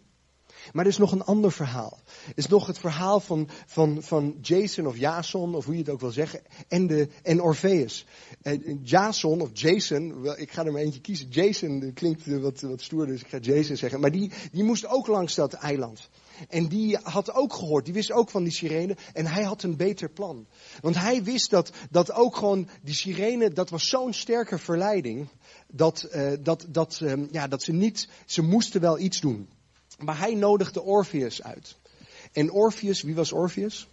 [0.73, 1.99] Maar er is nog een ander verhaal.
[2.25, 5.89] Er is nog het verhaal van, van, van Jason of Jason, of hoe je het
[5.89, 8.05] ook wil zeggen, en, de, en Orpheus.
[8.41, 11.27] En Jason of Jason, ik ga er maar eentje kiezen.
[11.29, 13.99] Jason klinkt wat, wat stoer, dus ik ga Jason zeggen.
[13.99, 16.09] Maar die, die moest ook langs dat eiland.
[16.49, 18.97] En die had ook gehoord, die wist ook van die sirene.
[19.13, 20.47] En hij had een beter plan.
[20.81, 25.27] Want hij wist dat, dat ook gewoon die sirene, dat was zo'n sterke verleiding.
[25.67, 29.49] Dat, uh, dat, dat, uh, ja, dat ze niet, ze moesten wel iets doen.
[29.97, 31.75] Maar hij nodigde Orpheus uit.
[32.31, 33.87] En Orpheus, wie was Orpheus?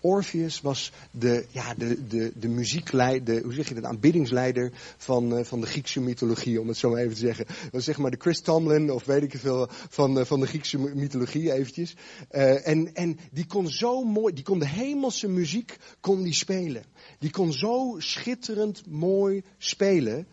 [0.00, 5.44] Orpheus was de, ja, de, de, de muziekleider, hoe zeg je dat, aanbiddingsleider van, uh,
[5.44, 7.46] van de Griekse mythologie, om het zo maar even te zeggen.
[7.46, 10.46] Dat was zeg maar de Chris Tomlin, of weet ik veel, van, uh, van de
[10.46, 11.96] Griekse mythologie eventjes.
[12.30, 16.82] Uh, en, en die kon zo mooi, die kon de hemelse muziek kon die spelen.
[17.18, 20.26] Die kon zo schitterend mooi spelen.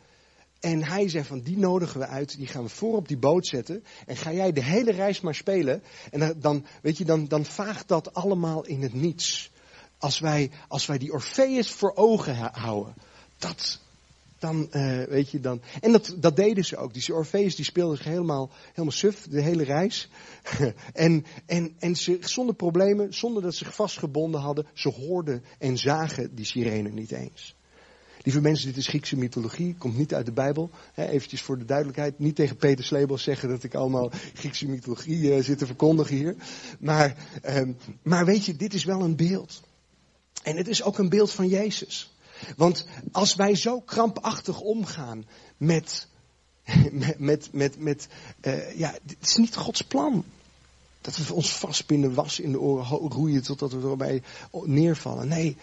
[0.67, 3.47] En hij zei van, die nodigen we uit, die gaan we voor op die boot
[3.47, 3.83] zetten.
[4.05, 5.83] En ga jij de hele reis maar spelen.
[6.11, 9.51] En dan, weet je, dan, dan vaagt dat allemaal in het niets.
[9.97, 12.93] Als wij, als wij die Orpheus voor ogen houden.
[13.37, 13.81] Dat,
[14.39, 15.61] dan, uh, weet je, dan.
[15.81, 16.93] En dat, dat deden ze ook.
[16.93, 20.09] Die Orpheus die speelde zich helemaal, helemaal suf, de hele reis.
[20.93, 25.77] en, en, en ze, zonder problemen, zonder dat ze zich vastgebonden hadden, ze hoorden en
[25.77, 27.56] zagen die sirene niet eens.
[28.27, 30.69] Lieve mensen, dit is Griekse mythologie, komt niet uit de Bijbel.
[30.93, 35.21] He, eventjes voor de duidelijkheid, niet tegen Peter Slebel zeggen dat ik allemaal Griekse mythologie
[35.21, 36.35] uh, zit te verkondigen hier.
[36.79, 37.15] Maar,
[37.45, 39.61] um, maar weet je, dit is wel een beeld.
[40.43, 42.15] En het is ook een beeld van Jezus.
[42.55, 45.25] Want als wij zo krampachtig omgaan
[45.57, 46.07] met,
[47.17, 48.07] met, met, met,
[48.41, 50.25] uh, ja, het is niet Gods plan.
[51.01, 54.21] Dat we ons vastbinden, was in de oren, roeien totdat we erbij
[54.51, 55.27] neervallen.
[55.27, 55.57] Nee,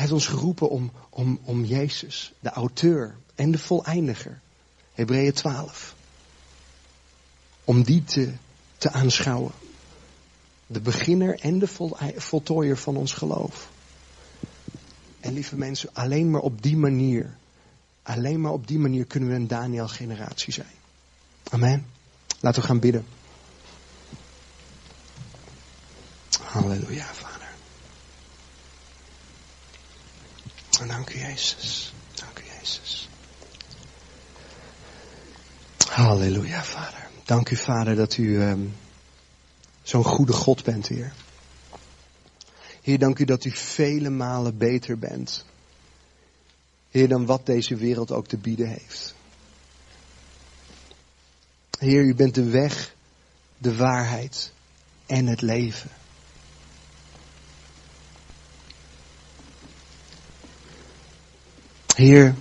[0.00, 4.40] heeft ons geroepen om, om, om Jezus, de auteur en de voleindiger.
[4.92, 5.94] Hebreeën 12.
[7.64, 8.32] Om die te,
[8.76, 9.52] te aanschouwen.
[10.66, 13.70] De beginner en de vol, voltooier van ons geloof.
[15.20, 17.36] En lieve mensen, alleen maar op die manier,
[18.02, 20.74] alleen maar op die manier kunnen we een Daniel-generatie zijn.
[21.50, 21.86] Amen.
[22.40, 23.06] Laten we gaan bidden.
[26.40, 27.06] Halleluja,
[30.86, 31.92] Dank u, Jezus.
[32.14, 33.08] Dank u, Jezus.
[35.88, 37.08] Halleluja, Vader.
[37.24, 38.76] Dank u, Vader, dat u um,
[39.82, 41.12] zo'n goede God bent, Heer.
[42.82, 45.44] Heer, dank u dat u vele malen beter bent.
[46.90, 49.14] Heer, dan wat deze wereld ook te bieden heeft.
[51.78, 52.94] Heer, u bent de weg,
[53.58, 54.52] de waarheid
[55.06, 55.90] en het leven.
[61.96, 62.34] Heer,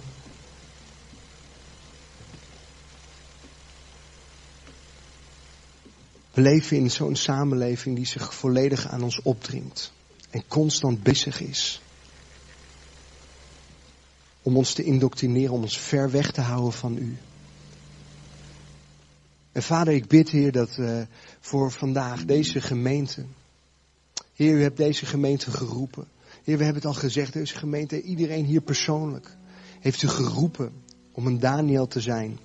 [6.33, 9.91] we leven in zo'n samenleving die zich volledig aan ons opdringt
[10.29, 11.81] en constant bezig is
[14.41, 17.17] om ons te indoctrineren, om ons ver weg te houden van u.
[19.51, 21.01] En vader, ik bid, Heer, dat uh,
[21.39, 23.25] voor vandaag deze gemeente,
[24.33, 26.07] Heer, u hebt deze gemeente geroepen.
[26.43, 29.37] Heer, we hebben het al gezegd, deze gemeente, iedereen hier persoonlijk,
[29.79, 30.71] heeft u geroepen
[31.11, 32.37] om een Daniel te zijn.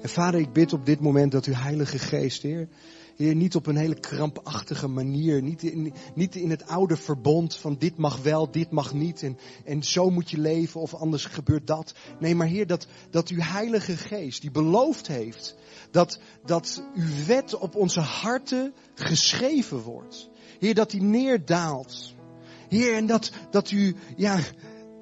[0.00, 2.68] En vader, ik bid op dit moment dat uw Heilige Geest, Heer,
[3.16, 7.76] Heer, niet op een hele krampachtige manier, niet in, niet in het oude verbond van
[7.78, 11.66] dit mag wel, dit mag niet en, en zo moet je leven of anders gebeurt
[11.66, 11.94] dat.
[12.18, 15.56] Nee, maar Heer, dat, dat uw Heilige Geest, die beloofd heeft,
[15.90, 20.30] dat, dat uw wet op onze harten geschreven wordt.
[20.58, 22.14] Heer, dat die neerdaalt.
[22.68, 24.38] Heer, en dat, dat u, ja,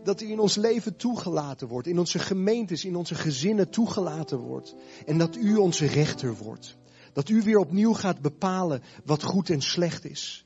[0.05, 4.75] dat u in ons leven toegelaten wordt, in onze gemeentes, in onze gezinnen toegelaten wordt.
[5.07, 6.79] En dat u onze rechter wordt.
[7.13, 10.45] Dat u weer opnieuw gaat bepalen wat goed en slecht is.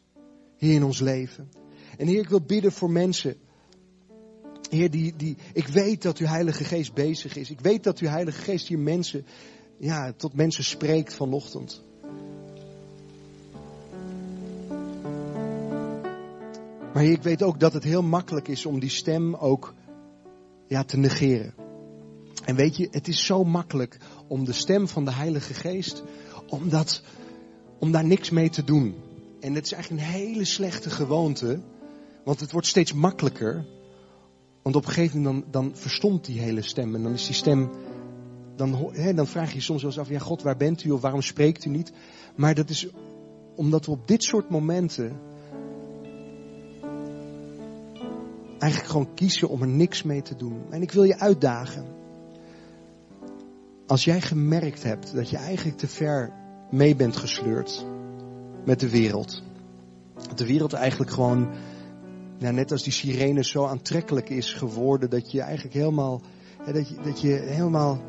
[0.57, 1.51] Heer, in ons leven.
[1.99, 3.37] En Heer, ik wil bidden voor mensen.
[4.71, 7.51] Heer, die, die, ik weet dat uw Heilige Geest bezig is.
[7.51, 9.27] Ik weet dat uw Heilige Geest hier mensen,
[9.79, 11.83] ja, tot mensen spreekt vanochtend.
[16.93, 19.75] Maar Heer, ik weet ook dat het heel makkelijk is om die stem ook
[20.67, 21.55] ja, te negeren.
[22.45, 23.99] En weet je, het is zo makkelijk
[24.29, 26.03] om de stem van de Heilige Geest,
[26.49, 27.03] om, dat,
[27.79, 28.95] om daar niks mee te doen.
[29.41, 31.61] En het is eigenlijk een hele slechte gewoonte,
[32.25, 33.67] want het wordt steeds makkelijker.
[34.63, 37.35] Want op een gegeven moment dan, dan verstomt die hele stem en dan is die
[37.35, 37.71] stem,
[38.57, 41.23] dan, dan vraag je soms wel eens af, ja God, waar bent u of waarom
[41.23, 41.93] spreekt u niet?
[42.37, 42.87] Maar dat is
[43.57, 45.21] omdat we op dit soort momenten
[48.59, 50.63] eigenlijk gewoon kiezen om er niks mee te doen.
[50.71, 51.85] En ik wil je uitdagen.
[53.87, 56.33] Als jij gemerkt hebt dat je eigenlijk te ver
[56.71, 57.87] mee bent gesleurd
[58.65, 59.43] met de wereld.
[60.29, 61.49] Dat de wereld eigenlijk gewoon,
[62.39, 66.21] nou, net als die sirene zo aantrekkelijk is geworden, dat je eigenlijk helemaal,
[66.73, 68.03] dat je, dat je helemaal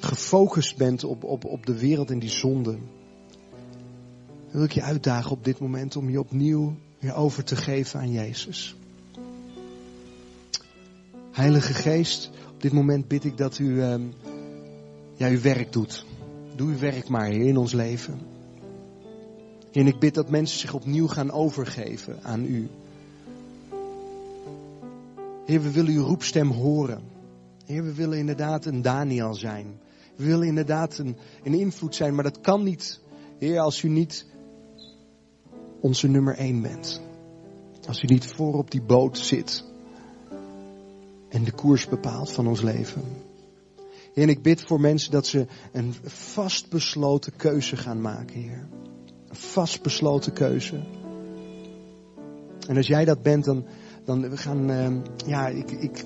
[0.00, 2.70] gefocust bent op, op, op de wereld en die zonde.
[2.70, 8.00] Dan wil ik je uitdagen op dit moment om je opnieuw weer over te geven
[8.00, 8.76] aan Jezus.
[11.32, 14.12] Heilige Geest, op dit moment bid ik dat u um,
[15.14, 16.04] ja, uw werk doet.
[16.54, 18.20] Doe uw werk maar, Heer, in ons leven.
[19.72, 22.68] En ik bid dat mensen zich opnieuw gaan overgeven aan u.
[25.44, 27.02] Heer, we willen uw roepstem horen.
[27.64, 29.80] Heer, we willen inderdaad een Daniel zijn.
[30.16, 33.00] We willen inderdaad een, een invloed zijn, maar dat kan niet,
[33.38, 34.26] Heer, als u niet
[35.80, 37.00] onze nummer één bent.
[37.86, 39.74] Als u niet voor op die boot zit
[41.28, 43.02] en de koers bepaalt van ons leven.
[44.14, 48.68] En ik bid voor mensen dat ze een vastbesloten keuze gaan maken, Heer.
[49.28, 50.80] Een vastbesloten keuze.
[52.68, 53.66] En als jij dat bent, dan,
[54.04, 56.04] dan we gaan, uh, ja, ik, ik,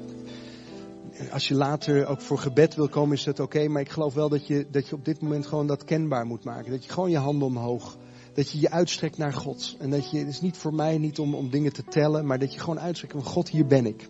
[1.33, 3.69] als je later ook voor gebed wil komen, is dat oké.
[3.69, 6.45] maar ik geloof wel dat je, dat je op dit moment gewoon dat kenbaar moet
[6.45, 6.71] maken.
[6.71, 7.97] Dat je gewoon je handen omhoog,
[8.35, 9.77] dat je je uitstrekt naar God.
[9.79, 12.39] En dat je, het is niet voor mij niet om, om dingen te tellen, maar
[12.39, 14.09] dat je gewoon uitstrekt van God, hier ben ik.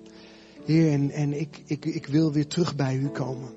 [0.70, 3.48] Heer, en, en ik, ik, ik wil weer terug bij u komen.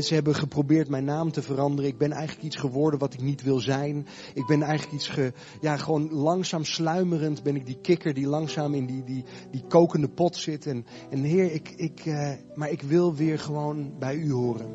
[0.00, 1.90] ze hebben geprobeerd mijn naam te veranderen.
[1.90, 4.06] Ik ben eigenlijk iets geworden wat ik niet wil zijn.
[4.34, 8.74] Ik ben eigenlijk iets ge, ja, gewoon langzaam sluimerend ben ik die kikker die langzaam
[8.74, 10.66] in die, die, die kokende pot zit.
[10.66, 14.66] En, en Heer, ik, ik, uh, maar ik wil weer gewoon bij u horen.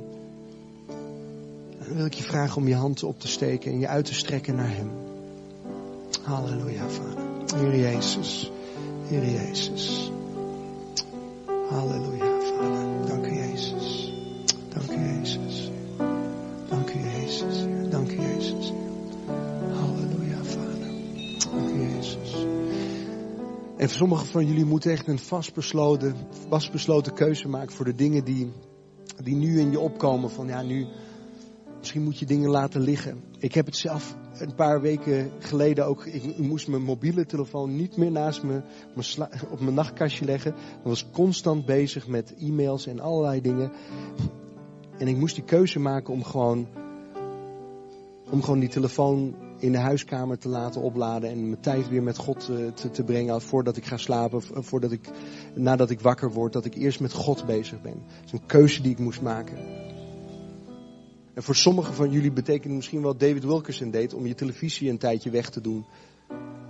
[1.79, 4.13] Dan wil ik je vragen om je hand op te steken en je uit te
[4.13, 4.89] strekken naar Hem.
[6.23, 7.23] Halleluja, Vader.
[7.55, 8.51] Heer Jezus.
[9.07, 10.11] Heer Jezus.
[11.69, 13.05] Halleluja, Vader.
[13.07, 14.13] Dank u, Jezus.
[14.69, 15.71] Dank u, Jezus.
[16.69, 17.65] Dank u, Jezus.
[17.89, 18.71] Dank u, Jezus.
[19.73, 20.91] Halleluja, Vader.
[21.51, 22.45] Dank u, Jezus.
[23.77, 26.15] En sommigen van jullie moeten echt een vastbesloten,
[26.47, 28.51] vastbesloten keuze maken voor de dingen die,
[29.23, 30.31] die nu in je opkomen.
[30.31, 30.87] Van ja, nu,
[31.77, 33.23] misschien moet je dingen laten liggen.
[33.37, 37.97] Ik heb het zelf een paar weken geleden ook, ik moest mijn mobiele telefoon niet
[37.97, 38.61] meer naast me
[39.49, 40.51] op mijn nachtkastje leggen.
[40.51, 43.71] Ik was constant bezig met e-mails en allerlei dingen.
[44.97, 46.67] En ik moest die keuze maken om gewoon,
[48.29, 52.17] om gewoon die telefoon in de huiskamer te laten opladen en mijn tijd weer met
[52.17, 55.09] God eh, te, te brengen voordat ik ga slapen, voordat ik,
[55.53, 57.93] nadat ik wakker word, dat ik eerst met God bezig ben.
[57.93, 59.57] Dat is een keuze die ik moest maken.
[61.39, 64.97] En voor sommigen van jullie betekent misschien wel David Wilkerson deed om je televisie een
[64.97, 65.85] tijdje weg te doen.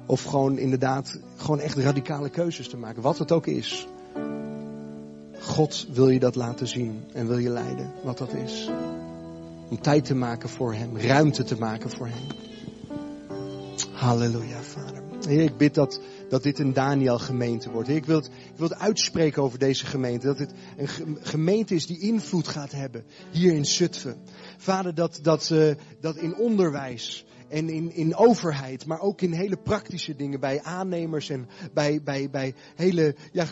[0.06, 3.02] Of gewoon inderdaad, gewoon echt radicale keuzes te maken.
[3.02, 3.88] Wat het ook is.
[5.40, 8.70] God wil je dat laten zien en wil je leiden wat dat is.
[9.70, 12.28] Om tijd te maken voor Hem, ruimte te maken voor Hem.
[13.92, 15.00] Halleluja, Vader.
[15.28, 17.88] Heer, ik bid dat, dat dit een Daniel gemeente wordt.
[17.88, 20.26] Heer, ik wil, het, ik wil het uitspreken over deze gemeente.
[20.26, 24.18] Dat het een gemeente is die invloed gaat hebben hier in Zutphen.
[24.62, 29.57] Vader, dat, dat, uh, dat in onderwijs en in, in overheid, maar ook in hele
[29.57, 33.45] praktische dingen bij aannemers en bij, bij, bij hele ja,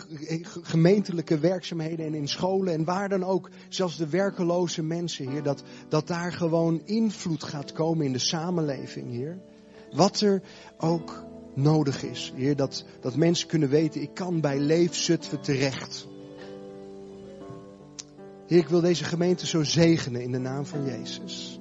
[0.61, 5.63] gemeentelijke werkzaamheden en in scholen en waar dan ook, zelfs de werkeloze mensen, Heer, dat,
[5.89, 9.39] dat daar gewoon invloed gaat komen in de samenleving, Heer.
[9.91, 10.41] Wat er
[10.77, 11.23] ook
[11.55, 16.07] nodig is, Heer, dat, dat mensen kunnen weten, ik kan bij Leef Zutphen terecht.
[18.47, 21.59] Heer, ik wil deze gemeente zo zegenen in de naam van Jezus.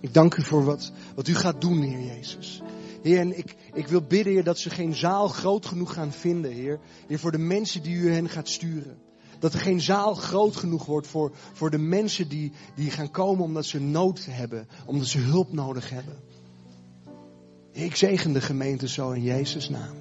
[0.00, 2.62] Ik dank u voor wat, wat u gaat doen, Heer Jezus.
[3.02, 6.52] Heer, en ik, ik wil bidden, Heer, dat ze geen zaal groot genoeg gaan vinden,
[6.52, 6.78] Heer.
[7.06, 8.98] Heer, voor de mensen die u hen gaat sturen.
[9.38, 13.44] Dat er geen zaal groot genoeg wordt voor, voor de mensen die, die gaan komen
[13.44, 16.16] omdat ze nood hebben, omdat ze hulp nodig hebben.
[17.72, 19.96] Ik zegen de gemeente zo in Jezus' naam.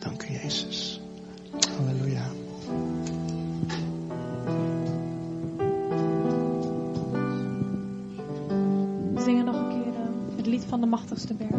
[0.00, 1.00] Dank u, Jezus.
[1.76, 2.30] Halleluja.
[9.26, 11.50] zingen nog een keer eh, het lied van de machtigste berg.